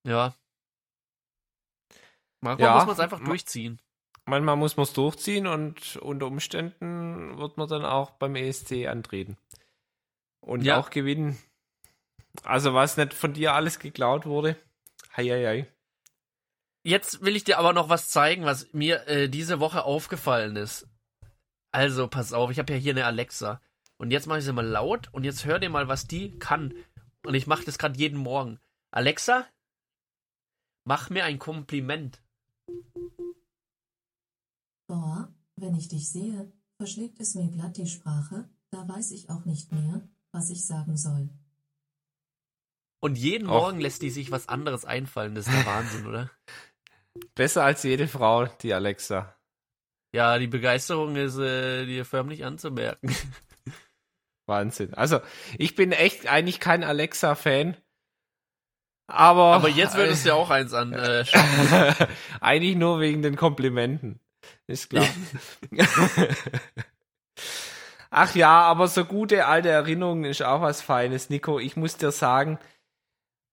[0.03, 0.35] Ja.
[2.41, 3.79] Manchmal Ja, muss man es einfach durchziehen.
[4.25, 9.37] Manchmal muss man es durchziehen und unter Umständen wird man dann auch beim ESC antreten.
[10.41, 10.79] Und Ja.
[10.79, 11.37] auch gewinnen.
[12.43, 14.55] Also was nicht von dir alles geklaut wurde.
[15.17, 15.67] Hei, hei, hei.
[16.83, 20.87] Jetzt will ich dir aber noch was zeigen, was mir äh, diese Woche aufgefallen ist.
[21.71, 23.61] Also, pass auf, ich habe ja hier eine Alexa.
[23.97, 26.73] Und jetzt mache ich sie mal laut und jetzt hör dir mal, was die kann.
[27.25, 28.59] Und ich mache das gerade jeden Morgen.
[28.91, 29.45] Alexa,
[30.85, 32.23] mach mir ein Kompliment.
[34.87, 39.43] Boah, wenn ich dich sehe, verschlägt es mir glatt die Sprache, da weiß ich auch
[39.45, 41.29] nicht mehr, was ich sagen soll.
[43.01, 43.61] Und jeden Och.
[43.61, 45.35] Morgen lässt die sich was anderes einfallen.
[45.35, 46.31] Das ist der Wahnsinn, oder?
[47.35, 49.35] Besser als jede Frau, die Alexa.
[50.13, 53.15] Ja, die Begeisterung ist äh, dir förmlich anzumerken.
[54.47, 54.93] Wahnsinn.
[54.95, 55.21] Also,
[55.57, 57.77] ich bin echt eigentlich kein Alexa-Fan.
[59.07, 60.93] Aber, Aber jetzt würdest du ja auch eins an.
[60.93, 61.25] Äh,
[62.41, 64.19] eigentlich nur wegen den Komplimenten.
[64.67, 65.07] Ist klar.
[68.11, 71.59] Ach ja, aber so gute alte Erinnerungen ist auch was Feines, Nico.
[71.59, 72.59] Ich muss dir sagen,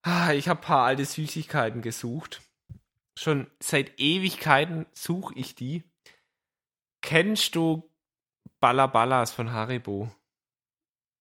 [0.03, 2.41] ah, ich habe paar alte Süßigkeiten gesucht.
[3.19, 5.83] Schon seit Ewigkeiten suche ich die.
[7.03, 7.91] Kennst du
[8.61, 10.11] Ballaballas von Haribo?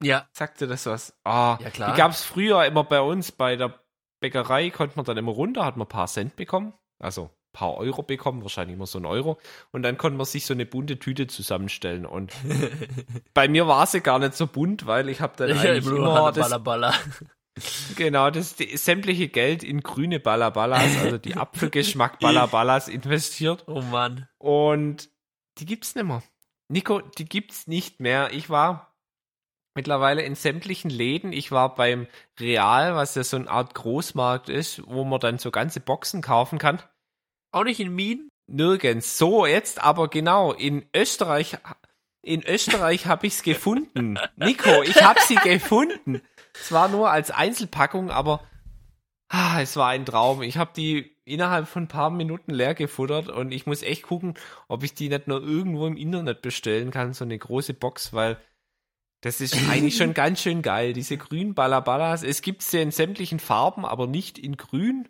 [0.04, 1.18] ja, Sagt dir das was?
[1.24, 1.92] Ah, Ja, klar.
[1.94, 3.80] Die gab es früher immer bei uns bei der
[4.20, 6.74] Bäckerei, konnte man dann immer runter, hat man ein paar Cent bekommen.
[7.00, 9.40] Also ein paar Euro bekommen, wahrscheinlich immer so ein Euro.
[9.72, 12.06] Und dann konnte man sich so eine bunte Tüte zusammenstellen.
[12.06, 12.34] Und
[13.34, 16.52] bei mir war sie gar nicht so bunt, weil ich habe dann eigentlich immer das.
[17.96, 23.64] Genau, das die, sämtliche Geld in grüne Ballaballas, also die Apfelgeschmack Ballaballas investiert.
[23.68, 24.28] Oh Mann.
[24.38, 25.10] Und
[25.58, 26.24] die gibt's nicht mehr.
[26.68, 28.32] Nico, die gibt's nicht mehr.
[28.34, 28.96] Ich war
[29.76, 31.32] mittlerweile in sämtlichen Läden.
[31.32, 32.08] Ich war beim
[32.40, 36.58] Real, was ja so eine Art Großmarkt ist, wo man dann so ganze Boxen kaufen
[36.58, 36.82] kann.
[37.52, 38.30] Auch nicht in Mien?
[38.48, 39.18] Nirgends.
[39.18, 40.54] So, jetzt aber genau.
[40.54, 41.58] In Österreich,
[42.22, 44.18] in Österreich habe ich's gefunden.
[44.36, 46.22] Nico, ich habe sie gefunden.
[46.64, 48.42] Zwar nur als Einzelpackung, aber
[49.30, 50.42] ah, es war ein Traum.
[50.42, 54.36] Ich habe die innerhalb von ein paar Minuten leer gefuttert und ich muss echt gucken,
[54.68, 58.38] ob ich die nicht nur irgendwo im Internet bestellen kann, so eine große Box, weil
[59.22, 60.94] das ist eigentlich schon ganz schön geil.
[60.94, 65.10] Diese grünen Ballaballas, es gibt sie in sämtlichen Farben, aber nicht in grün.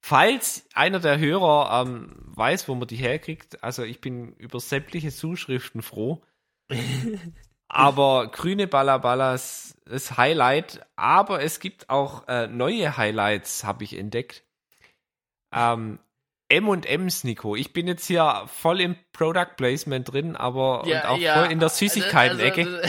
[0.00, 5.10] Falls einer der Hörer ähm, weiß, wo man die herkriegt, also ich bin über sämtliche
[5.10, 6.22] Zuschriften froh.
[7.68, 14.44] Aber grüne Ballaballas ist Highlight, aber es gibt auch äh, neue Highlights, habe ich entdeckt.
[15.52, 15.98] Ähm,
[16.48, 17.56] M&M's, Nico.
[17.56, 21.68] Ich bin jetzt hier voll im Product Placement drin, aber und auch voll in der
[21.68, 22.82] Süßigkeiten-Ecke.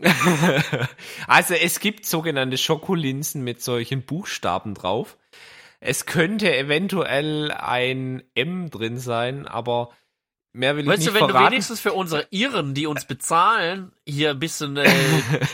[0.00, 0.86] Also,
[1.26, 5.16] also es gibt sogenannte Schokolinsen mit solchen Buchstaben drauf.
[5.80, 9.90] Es könnte eventuell ein M drin sein, aber
[10.58, 13.92] mehr will ich Weißt nicht du, wenn du wenigstens für unsere Iren, die uns bezahlen,
[14.06, 14.90] hier ein bisschen äh,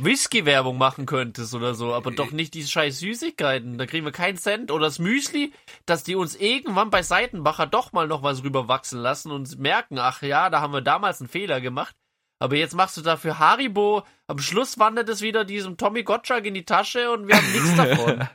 [0.00, 3.78] Whisky-Werbung machen könntest oder so, aber doch nicht diese scheiß Süßigkeiten.
[3.78, 4.70] Da kriegen wir keinen Cent.
[4.70, 5.52] Oder das Müsli,
[5.86, 10.22] dass die uns irgendwann bei Seitenbacher doch mal noch was rüberwachsen lassen und merken, ach
[10.22, 11.94] ja, da haben wir damals einen Fehler gemacht.
[12.42, 14.02] Aber jetzt machst du dafür Haribo.
[14.26, 17.76] Am Schluss wandert es wieder diesem Tommy Gottschalk in die Tasche und wir haben nichts
[17.76, 18.28] davon.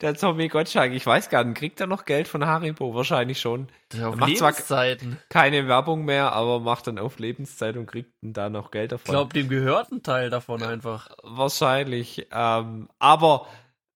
[0.00, 2.94] Der Tommy Gottschalk, ich weiß gar nicht, kriegt er noch Geld von Haribo?
[2.94, 3.68] Wahrscheinlich schon.
[4.02, 5.18] Auf macht zwar- Lebenszeiten.
[5.28, 8.98] Keine Werbung mehr, aber macht dann auf Lebenszeit und kriegt dann da noch Geld Ich
[8.98, 9.12] davon.
[9.12, 11.08] glaube, dem gehört ein Teil davon einfach.
[11.22, 12.26] Wahrscheinlich.
[12.32, 13.46] Ähm, aber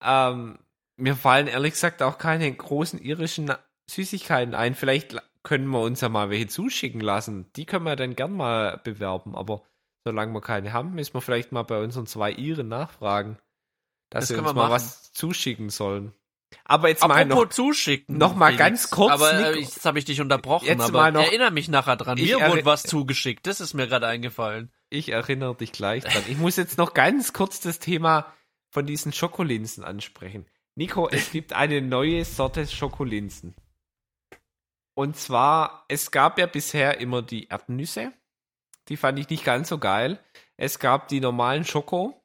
[0.05, 0.59] ähm,
[0.97, 3.53] mir fallen ehrlich gesagt auch keine großen irischen
[3.91, 4.75] Süßigkeiten ein.
[4.75, 7.51] Vielleicht können wir uns ja mal welche zuschicken lassen.
[7.57, 9.35] Die können wir dann gern mal bewerben.
[9.35, 9.63] Aber
[10.05, 13.39] solange wir keine haben, müssen wir vielleicht mal bei unseren zwei Iren nachfragen,
[14.11, 14.73] dass Das sie uns wir mal machen.
[14.73, 16.13] was zuschicken sollen.
[16.65, 17.51] Aber jetzt mal Apropos noch.
[17.51, 18.19] zuschicken.
[18.19, 18.59] noch mal Felix.
[18.59, 19.61] ganz kurz, Aber äh, Nico.
[19.61, 20.67] jetzt habe ich dich unterbrochen.
[20.67, 22.19] Jetzt aber mal noch- erinnere mich nachher dran.
[22.19, 23.47] Ich Mir wurde was zugeschickt.
[23.47, 24.71] Das ist mir gerade eingefallen.
[24.91, 26.23] Ich erinnere dich gleich dran.
[26.29, 28.27] Ich muss jetzt noch ganz kurz das Thema
[28.69, 30.47] von diesen Schokolinsen ansprechen.
[30.75, 33.55] Nico, es gibt eine neue Sorte Schokolinsen.
[34.95, 38.13] Und zwar, es gab ja bisher immer die Erdnüsse.
[38.89, 40.19] Die fand ich nicht ganz so geil.
[40.57, 42.23] Es gab die normalen Schoko.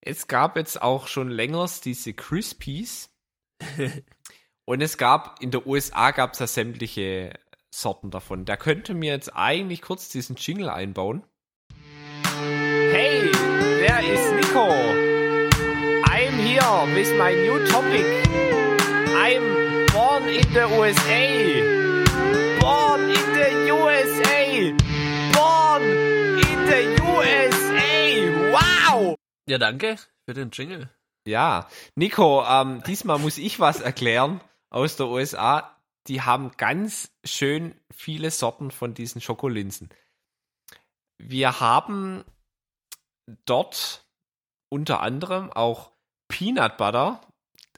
[0.00, 3.10] Es gab jetzt auch schon längers diese Crispies.
[4.64, 7.38] Und es gab, in der USA gab es ja sämtliche
[7.70, 8.44] Sorten davon.
[8.44, 11.22] Da könnte mir jetzt eigentlich kurz diesen Jingle einbauen.
[12.92, 13.30] Hey,
[13.78, 14.68] wer ist Nico?
[16.04, 18.06] I'm here with my new topic.
[19.14, 21.79] I'm born in the USA.
[22.60, 24.74] Born in the USA.
[25.32, 28.52] Born in the USA.
[28.52, 29.16] Wow!
[29.48, 30.90] Ja, danke für den Jingle.
[31.26, 34.40] Ja, Nico, ähm, diesmal muss ich was erklären
[34.70, 35.76] aus der USA.
[36.06, 39.90] Die haben ganz schön viele Sorten von diesen Schokolinsen.
[41.18, 42.24] Wir haben
[43.44, 44.06] dort
[44.70, 45.92] unter anderem auch
[46.28, 47.20] Peanut Butter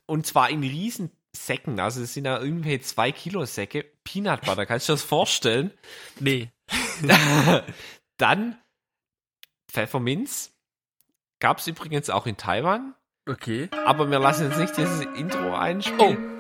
[0.07, 1.81] und zwar in riesen Säcken.
[1.81, 4.67] Also es sind ja irgendwie zwei Kilo Säcke Peanut Butter.
[4.67, 5.71] Kannst du dir das vorstellen?
[6.21, 6.51] Nee.
[8.19, 8.57] Dann
[9.71, 10.53] Pfefferminz.
[11.41, 12.95] Gab es übrigens auch in Taiwan.
[13.29, 13.69] Okay.
[13.87, 16.33] Aber wir lassen jetzt nicht dieses Intro einspielen.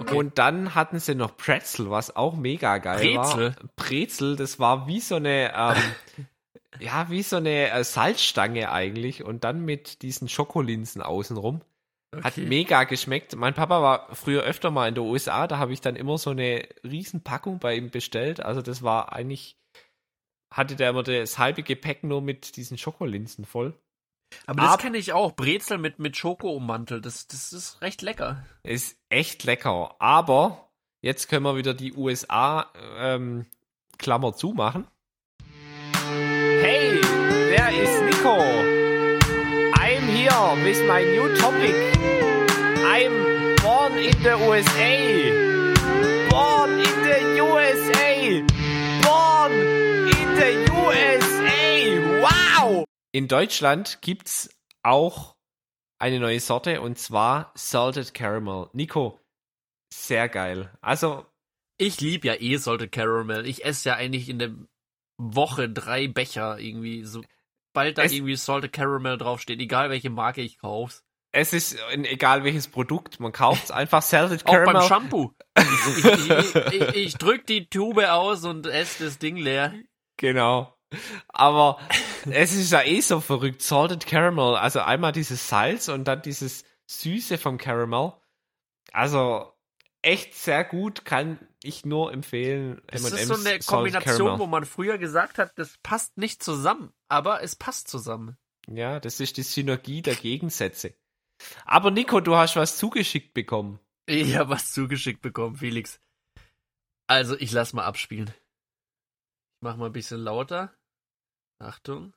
[0.00, 0.16] Okay.
[0.16, 3.54] Und dann hatten sie noch Pretzel, was auch mega geil Brezel?
[3.56, 3.68] war.
[3.76, 6.26] Brezel, das war wie so eine, ähm,
[6.80, 11.60] ja, wie so eine äh, Salzstange eigentlich und dann mit diesen Schokolinsen außenrum.
[12.14, 12.44] Hat Okay.
[12.46, 13.34] mega geschmeckt.
[13.36, 16.30] Mein Papa war früher öfter mal in der USA, da habe ich dann immer so
[16.30, 18.40] eine riesen Packung bei ihm bestellt.
[18.40, 19.56] Also das war eigentlich,
[20.52, 23.72] hatte der immer das halbe Gepäck nur mit diesen Schokolinsen voll.
[24.46, 25.32] Aber das kenne ich auch.
[25.32, 27.04] Brezel mit, mit Schoko ummantelt.
[27.06, 28.44] Das, das ist recht lecker.
[28.62, 29.94] Ist echt lecker.
[29.98, 30.70] Aber
[31.02, 33.46] jetzt können wir wieder die USA ähm,
[33.98, 34.86] Klammer zumachen.
[36.60, 37.00] Hey,
[37.48, 38.36] wer ist Nico?
[40.22, 41.74] Here with my new topic.
[42.86, 45.32] I'm born in the USA.
[46.30, 48.42] Born in the USA.
[49.02, 49.52] Born
[50.18, 52.20] in the USA.
[52.22, 52.84] Wow!
[53.10, 54.48] In Deutschland gibt's
[54.84, 55.34] auch
[55.98, 58.70] eine neue Sorte und zwar Salted Caramel.
[58.74, 59.18] Nico,
[59.92, 60.70] sehr geil.
[60.82, 61.26] Also,
[61.78, 63.44] Ich lieb ja eh Salted Caramel.
[63.44, 64.54] Ich esse ja eigentlich in der
[65.18, 67.04] Woche drei Becher irgendwie.
[67.74, 71.02] Sobald da Es- irgendwie Salted Caramel draufsteht, egal welche Marke ich kauf's.
[71.32, 74.74] es ist egal welches Produkt, man kauft es einfach Salted Auch Caramel.
[74.74, 75.32] beim Shampoo.
[75.58, 79.72] Ich, ich, ich, ich, ich drück die Tube aus und esse das Ding leer.
[80.18, 80.74] Genau.
[81.28, 81.78] Aber
[82.30, 83.62] es ist ja eh so verrückt.
[83.62, 88.12] Salted Caramel, also einmal dieses Salz und dann dieses Süße vom Caramel.
[88.92, 89.51] Also
[90.02, 92.82] echt sehr gut, kann ich nur empfehlen.
[92.88, 96.92] Es M&M's ist so eine Kombination, wo man früher gesagt hat, das passt nicht zusammen.
[97.08, 98.36] Aber es passt zusammen.
[98.68, 100.94] Ja, das ist die Synergie der Gegensätze.
[101.64, 103.80] Aber Nico, du hast was zugeschickt bekommen.
[104.06, 106.00] Ich habe was zugeschickt bekommen, Felix.
[107.06, 108.28] Also, ich lass mal abspielen.
[108.28, 110.72] Ich mach mal ein bisschen lauter.
[111.58, 112.12] Achtung.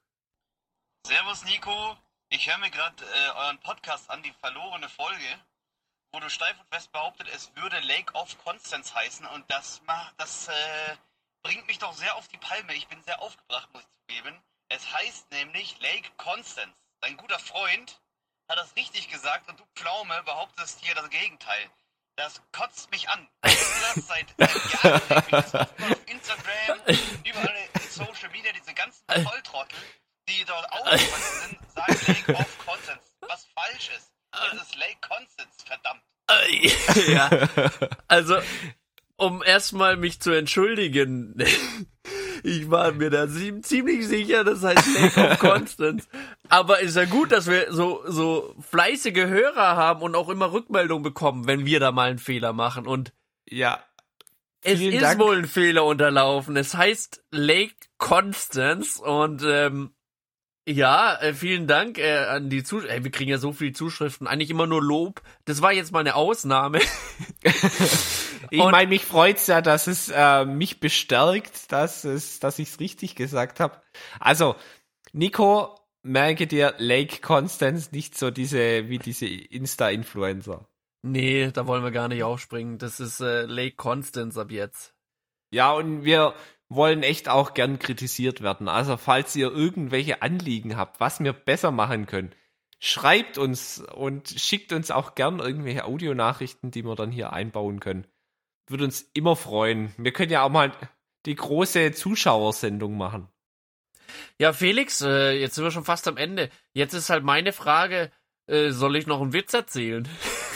[1.07, 1.97] Servus Nico,
[2.29, 5.23] ich höre mir gerade äh, euren Podcast an, die verlorene Folge,
[6.16, 10.13] wo du steif und fest behauptet, es würde Lake of Constance heißen und das macht,
[10.18, 10.95] das äh,
[11.43, 12.74] bringt mich doch sehr auf die Palme.
[12.74, 14.41] Ich bin sehr aufgebracht, muss ich zugeben.
[14.70, 16.74] Es heißt nämlich Lake Constance.
[17.01, 17.99] Dein guter Freund
[18.47, 21.70] hat das richtig gesagt und du Pflaume behauptest hier das Gegenteil.
[22.16, 23.28] Das kotzt mich an.
[23.45, 23.51] Ich
[23.93, 25.01] das seit, seit Jahren.
[25.20, 25.70] Ich das auf
[26.05, 26.80] Instagram,
[27.26, 29.78] überall in Social Media, diese ganzen Volltrottel,
[30.30, 33.18] die dort aufgewachsen sind, sagen Lake of Constance.
[33.20, 34.14] Was falsch ist.
[34.53, 36.01] Es ist Lake Constance, verdammt.
[36.27, 37.89] Äh, ja.
[38.07, 38.38] Also,
[39.17, 41.36] um erstmal mich zu entschuldigen.
[42.43, 46.07] Ich war mir da zie- ziemlich sicher, das heißt Lake of Constance.
[46.47, 51.01] Aber ist ja gut, dass wir so, so fleißige Hörer haben und auch immer Rückmeldung
[51.01, 52.86] bekommen, wenn wir da mal einen Fehler machen.
[52.86, 53.13] Und
[53.49, 53.83] Ja.
[54.61, 55.19] es Vielen ist Dank.
[55.21, 56.55] wohl ein Fehler unterlaufen.
[56.55, 59.94] Es heißt Lake Constance und ähm,
[60.68, 63.03] ja, äh, vielen Dank äh, an die Zuschriften.
[63.03, 65.22] Wir kriegen ja so viele Zuschriften, eigentlich immer nur Lob.
[65.45, 66.80] Das war jetzt mal eine Ausnahme.
[68.51, 73.16] Ich meine, mich freut's ja, dass es äh, mich bestärkt, dass es, dass ich's richtig
[73.16, 73.82] gesagt habe.
[74.20, 74.55] Also,
[75.13, 80.68] Nico, merke dir Lake Constance nicht so diese wie diese Insta-Influencer.
[81.01, 82.78] Nee, da wollen wir gar nicht aufspringen.
[82.78, 84.93] Das ist äh, Lake Constance ab jetzt.
[85.51, 86.34] Ja, und wir
[86.70, 88.68] wollen echt auch gern kritisiert werden.
[88.68, 92.34] Also, falls ihr irgendwelche Anliegen habt, was wir besser machen können,
[92.80, 98.07] schreibt uns und schickt uns auch gern irgendwelche Audionachrichten, die wir dann hier einbauen können.
[98.68, 99.93] Würde uns immer freuen.
[99.97, 100.72] Wir können ja auch mal
[101.26, 103.28] die große Zuschauersendung machen.
[104.39, 106.49] Ja, Felix, äh, jetzt sind wir schon fast am Ende.
[106.74, 108.11] Jetzt ist halt meine Frage,
[108.47, 110.07] äh, soll ich noch einen Witz erzählen?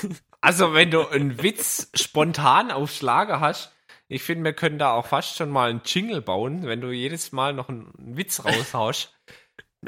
[0.41, 3.73] Also, wenn du einen Witz spontan aufs Lager hast,
[4.11, 7.31] ich finde, wir können da auch fast schon mal einen Jingle bauen, wenn du jedes
[7.31, 9.13] Mal noch einen Witz raushaust.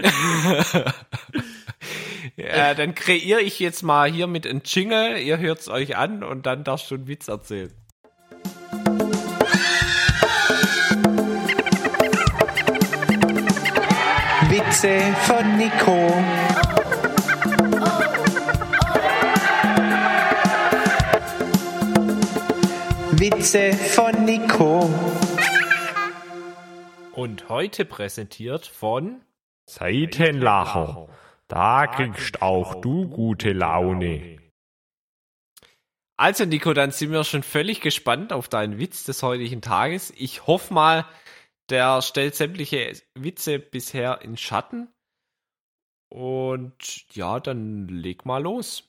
[2.37, 6.45] äh, dann kreiere ich jetzt mal hier mit einem Jingle, ihr hört's euch an und
[6.45, 7.73] dann darfst du einen Witz erzählen.
[14.49, 16.50] Witze von Nico.
[23.41, 24.87] Witze von Nico.
[27.13, 29.23] Und heute präsentiert von
[29.65, 31.09] Seitenlacher.
[31.47, 34.37] Da kriegst auch du gute Laune.
[36.17, 40.13] Also Nico, dann sind wir schon völlig gespannt auf deinen Witz des heutigen Tages.
[40.15, 41.07] Ich hoffe mal,
[41.71, 44.87] der stellt sämtliche Witze bisher in Schatten.
[46.09, 48.87] Und ja, dann leg mal los.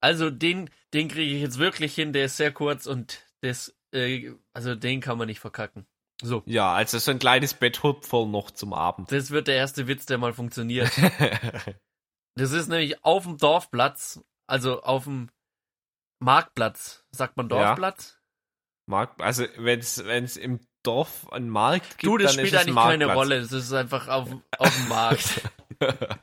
[0.00, 4.32] Also den, den kriege ich jetzt wirklich hin, der ist sehr kurz und das, äh,
[4.52, 5.86] also den kann man nicht verkacken.
[6.22, 9.10] So, Ja, also so ein kleines Betthupferl noch zum Abend.
[9.10, 10.90] das wird der erste Witz, der mal funktioniert.
[12.36, 15.30] Das ist nämlich auf dem Dorfplatz, also auf dem
[16.20, 17.04] Marktplatz.
[17.10, 17.66] Sagt man Ja.
[17.66, 18.18] Dorfplatz?
[18.86, 22.76] Markt, also wenn es im Dorf einen Markt gibt, du, das dann spielt ist eigentlich
[22.76, 23.12] keine.
[23.12, 23.40] Rolle.
[23.40, 24.28] Das ist einfach auf,
[24.58, 25.42] auf dem Markt.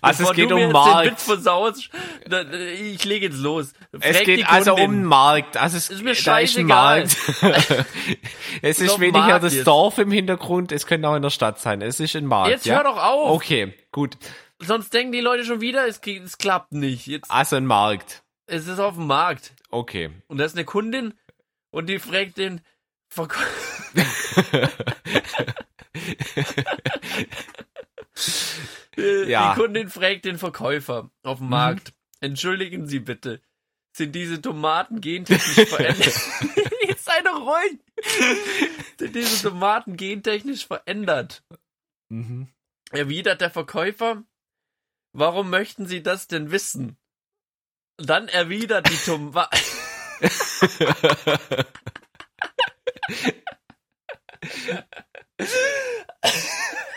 [0.00, 1.20] Also es geht um Markt.
[1.20, 1.90] Versaust,
[2.80, 3.72] ich lege jetzt los.
[3.92, 5.56] Es Frag die geht also um Markt.
[5.56, 7.00] Also es Ist mir da ist scheißegal.
[7.00, 7.16] Markt.
[8.62, 9.66] es ist dem weniger Markt das jetzt.
[9.66, 11.82] Dorf im Hintergrund, es könnte auch in der Stadt sein.
[11.82, 12.50] Es ist ein Markt.
[12.50, 12.76] Jetzt ja?
[12.76, 13.30] hör doch auf.
[13.30, 14.16] Okay, gut.
[14.58, 17.06] Sonst denken die Leute schon wieder, es, es klappt nicht.
[17.06, 18.22] Jetzt, Also ein Markt.
[18.46, 19.52] es ist auf dem Markt.
[19.70, 20.10] Okay.
[20.28, 21.14] Und da ist eine Kundin
[21.70, 22.60] und die fragt den
[23.08, 23.44] Verkäufer.
[29.28, 29.54] Ja.
[29.54, 31.92] Die Kundin fragt den Verkäufer auf dem Markt.
[32.20, 33.42] Entschuldigen Sie bitte,
[33.96, 36.20] sind diese Tomaten gentechnisch verändert?
[36.88, 37.78] Jetzt sei doch ruhig.
[38.98, 41.44] Sind diese Tomaten gentechnisch verändert?
[42.08, 42.48] Mhm.
[42.90, 44.24] Erwidert der Verkäufer,
[45.12, 46.96] warum möchten Sie das denn wissen?
[47.96, 49.58] Dann erwidert die Tomaten.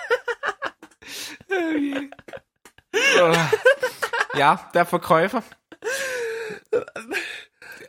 [4.36, 5.43] ja, der Verkäufer.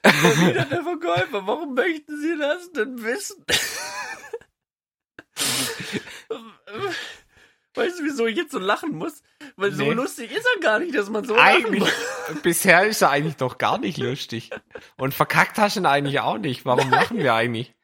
[0.03, 3.45] Erwidert der Verkäufer, warum möchten Sie das denn wissen?
[7.75, 9.23] Weißt du, wieso ich jetzt so lachen muss?
[9.57, 9.93] Weil so Nee.
[9.93, 12.43] lustig ist er gar nicht, dass man so lachen Eigentlich, muss.
[12.43, 14.51] bisher ist er eigentlich doch gar nicht lustig.
[14.97, 16.65] Und verkackt hast du ihn eigentlich auch nicht.
[16.65, 17.75] Warum lachen wir eigentlich?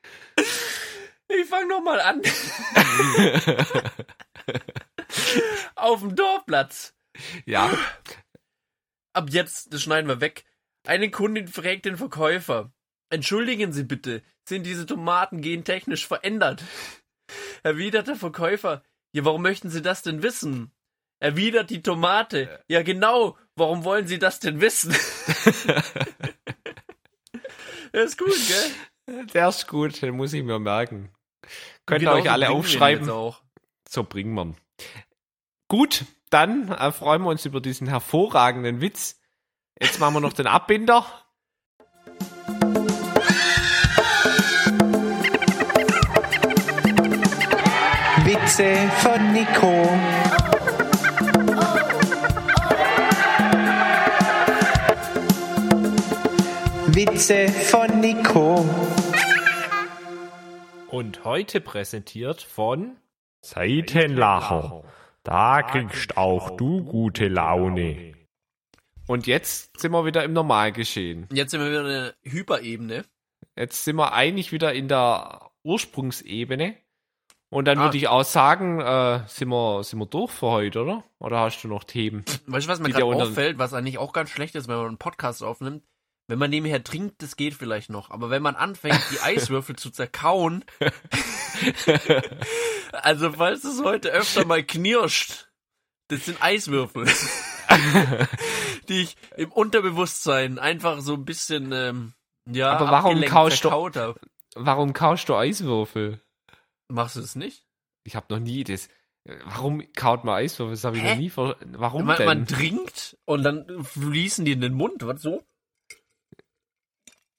[1.29, 2.23] Ich fang noch mal an.
[5.77, 6.95] Auf dem Dorfplatz.
[7.47, 7.71] Ja,
[9.15, 10.45] Ab jetzt, das schneiden wir weg.
[10.87, 12.73] Eine Kundin fragt den Verkäufer.
[13.11, 16.65] Entschuldigen Sie bitte, sind diese Tomaten gentechnisch verändert?
[17.63, 18.83] Erwidert der Verkäufer.
[19.13, 20.73] Ja, warum möchten Sie das denn wissen?
[21.21, 22.61] Erwidert die Tomate.
[22.69, 23.39] Ja, genau.
[23.55, 24.91] Warum wollen Sie das denn wissen?
[27.93, 29.27] das ist gut, gell?
[29.33, 31.15] der ist gut, den muss ich mir merken.
[31.87, 33.09] Könnt ihr Genau euch alle aufschreiben.
[33.09, 33.43] Auch.
[33.89, 34.57] So bringen wir ihn.
[35.69, 39.21] Gut, dann äh, freuen wir uns über diesen hervorragenden Witz.
[39.81, 41.07] Jetzt machen wir noch den Abbinder.
[48.25, 49.85] Witze von Nico.
[56.87, 58.65] Witze von Nico.
[60.89, 62.97] Und heute präsentiert von
[63.45, 64.83] Seitenlacher.
[65.23, 68.15] Da kriegst auch du gute Laune.
[69.07, 71.29] Und jetzt sind wir wieder im Normalgeschehen.
[71.31, 73.05] Jetzt sind wir wieder in der Hyperebene.
[73.57, 76.75] Jetzt sind wir eigentlich wieder in der Ursprungsebene.
[77.51, 77.85] Und dann Ah.
[77.85, 81.05] würde ich auch sagen, äh, sind, wir, sind wir durch für heute, oder?
[81.19, 82.25] Oder hast du noch Themen?
[82.47, 84.99] Weißt du, was mir gerade auffällt, was eigentlich auch ganz schlecht ist, wenn man einen
[84.99, 85.85] Podcast aufnimmt?
[86.27, 88.11] Wenn man nebenher trinkt, das geht vielleicht noch.
[88.11, 90.65] Aber wenn man anfängt, die Eiswürfel zu zerkauen,
[92.93, 95.49] also falls es heute öfter mal knirscht,
[96.09, 97.07] das sind Eiswürfel,
[98.89, 102.15] die ich im Unterbewusstsein einfach so ein bisschen, ähm,
[102.51, 104.21] ja, Aber warum kaust du- hab.
[104.57, 106.21] Warum kaust du Eiswürfel?
[106.89, 107.65] Machst du es nicht?
[108.05, 108.89] Ich habe noch nie das.
[109.47, 110.75] Warum kaut man Eiswürfel?
[110.75, 111.11] Das habe ich Hä?
[111.13, 112.27] noch nie ver Warum Man, denn?
[112.27, 115.43] man trinkt und dann fließen die in den Mund, was so?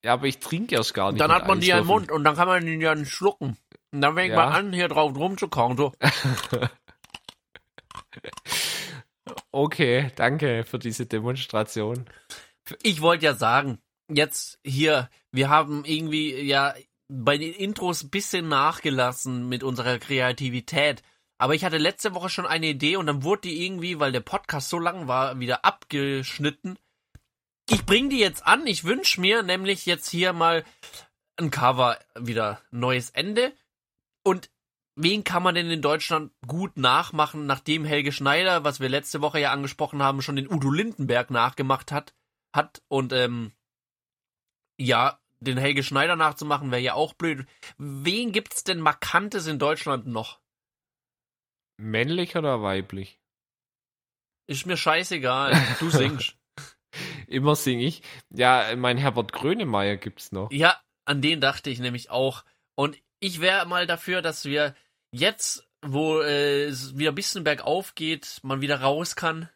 [0.06, 1.20] Ja, aber ich trinke erst gar nicht.
[1.20, 1.88] Dann hat man die ja im.
[1.88, 3.58] Mund und dann kann man die ja nicht schlucken.
[3.92, 4.46] Und dann fängt Ja.
[4.46, 5.76] man an, hier drauf rumzukauen.
[5.78, 5.94] So.
[9.52, 12.06] Okay, danke für diese Demonstration.
[12.84, 16.76] Ich wollte ja sagen, jetzt hier, wir haben irgendwie ja
[17.08, 21.02] bei den Intros ein bisschen nachgelassen mit unserer Kreativität.
[21.38, 24.22] Aber ich hatte letzte Woche schon eine Idee und dann wurde die irgendwie, weil der
[24.22, 26.78] Podcast so lang war, wieder abgeschnitten.
[27.70, 28.68] Ich bring die jetzt an.
[28.68, 30.64] Ich wünsch mir nämlich jetzt hier mal
[31.38, 33.54] ein Cover wieder neues Ende.
[34.24, 34.52] Und
[34.96, 39.40] wen kann man denn in Deutschland gut nachmachen, nachdem Helge Schneider, was wir letzte Woche
[39.40, 42.14] ja angesprochen haben, schon den Udo Lindenberg nachgemacht hat,
[42.54, 43.52] hat und ähm,
[44.78, 47.46] ja, den Helge Schneider nachzumachen wäre ja auch blöd.
[47.78, 50.40] Wen gibt's denn markantes in Deutschland noch?
[51.78, 53.20] Männlich oder weiblich?
[54.48, 55.54] Ist mir scheißegal.
[55.80, 56.38] Du singst.
[57.28, 58.02] Immer sing ich.
[58.30, 60.52] Ja, mein Herbert Grönemeyer gibt's noch.
[60.52, 62.44] ja, an den dachte ich nämlich auch.
[62.76, 64.76] Und ich wäre mal dafür, dass wir
[65.12, 69.50] jetzt, wo äh, es wieder ein bisschen bergauf geht, man wieder raus kann.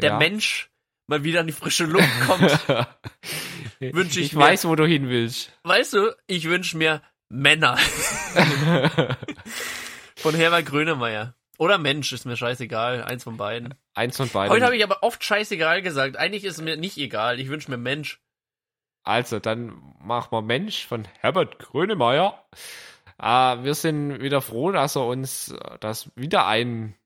[0.00, 0.18] Der Ja.
[0.18, 0.70] Mensch
[1.06, 2.68] mal wieder in die frische Luft kommt.
[3.80, 4.40] Wünsch ich ich mir.
[4.40, 5.52] weiß, wo du hin willst.
[5.64, 7.76] weißt du, ich wünsche mir Männer
[10.16, 11.34] von Herbert Grönemeyer.
[11.62, 13.04] Oder Mensch, ist mir scheißegal.
[13.04, 13.76] Eins von beiden.
[13.94, 14.52] Eins von beiden.
[14.52, 16.16] Heute habe ich aber oft scheißegal gesagt.
[16.16, 17.38] Eigentlich ist es mir nicht egal.
[17.38, 18.20] Ich wünsche mir Mensch.
[19.04, 22.44] Also, dann machen wir Mensch von Herbert Grönemeyer.
[23.16, 26.96] Äh, wir sind wieder froh, dass er uns, dass wieder ein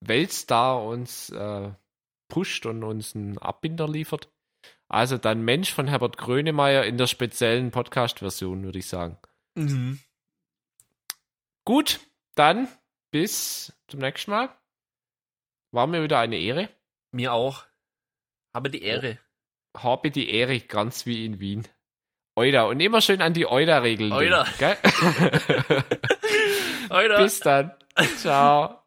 [0.00, 1.68] Weltstar uns äh,
[2.28, 4.30] pusht und uns einen Abbinder liefert.
[4.88, 9.18] Also dann Mensch von Herbert Grönemeyer in der speziellen Podcast-Version, würde ich sagen.
[9.54, 10.00] Mhm.
[11.66, 12.00] Gut,
[12.34, 12.68] dann
[13.10, 14.50] bis zum nächsten Mal.
[15.72, 16.68] War mir wieder eine Ehre.
[17.12, 17.64] Mir auch.
[18.54, 19.18] Habe die Ehre.
[19.76, 21.68] Habe die Ehre, ganz wie in Wien.
[22.36, 22.64] Euda.
[22.64, 24.10] Und immer schön an die denken,
[24.58, 24.76] Gell?
[26.88, 27.22] Alter.
[27.22, 27.74] Bis dann.
[28.16, 28.77] Ciao.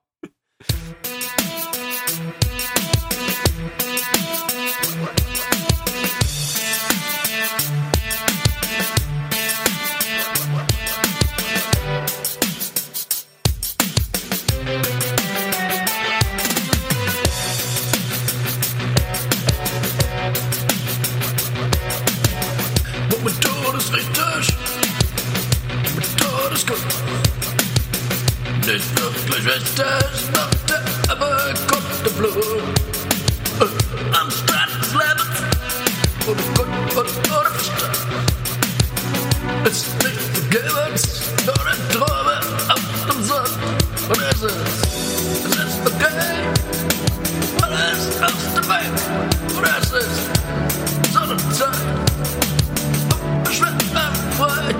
[29.41, 32.35] Nicht wirklich richtig, macht er, aber kommt der Blut.
[33.59, 35.37] Äh, Am Strand des Lebens.
[36.27, 37.97] Ohne Gott und ohne Verstand.
[39.65, 42.37] Ist nicht vergebens, nur eine Träume
[42.69, 43.57] auf dem Sand.
[44.09, 44.57] Und es ist,
[45.45, 46.21] es ist okay.
[47.63, 48.93] Alles aus dem Weg.
[49.57, 50.21] Und es ist
[51.11, 51.81] Sonnenzeit.
[53.51, 53.89] Schwimmen
[54.37, 54.75] frei.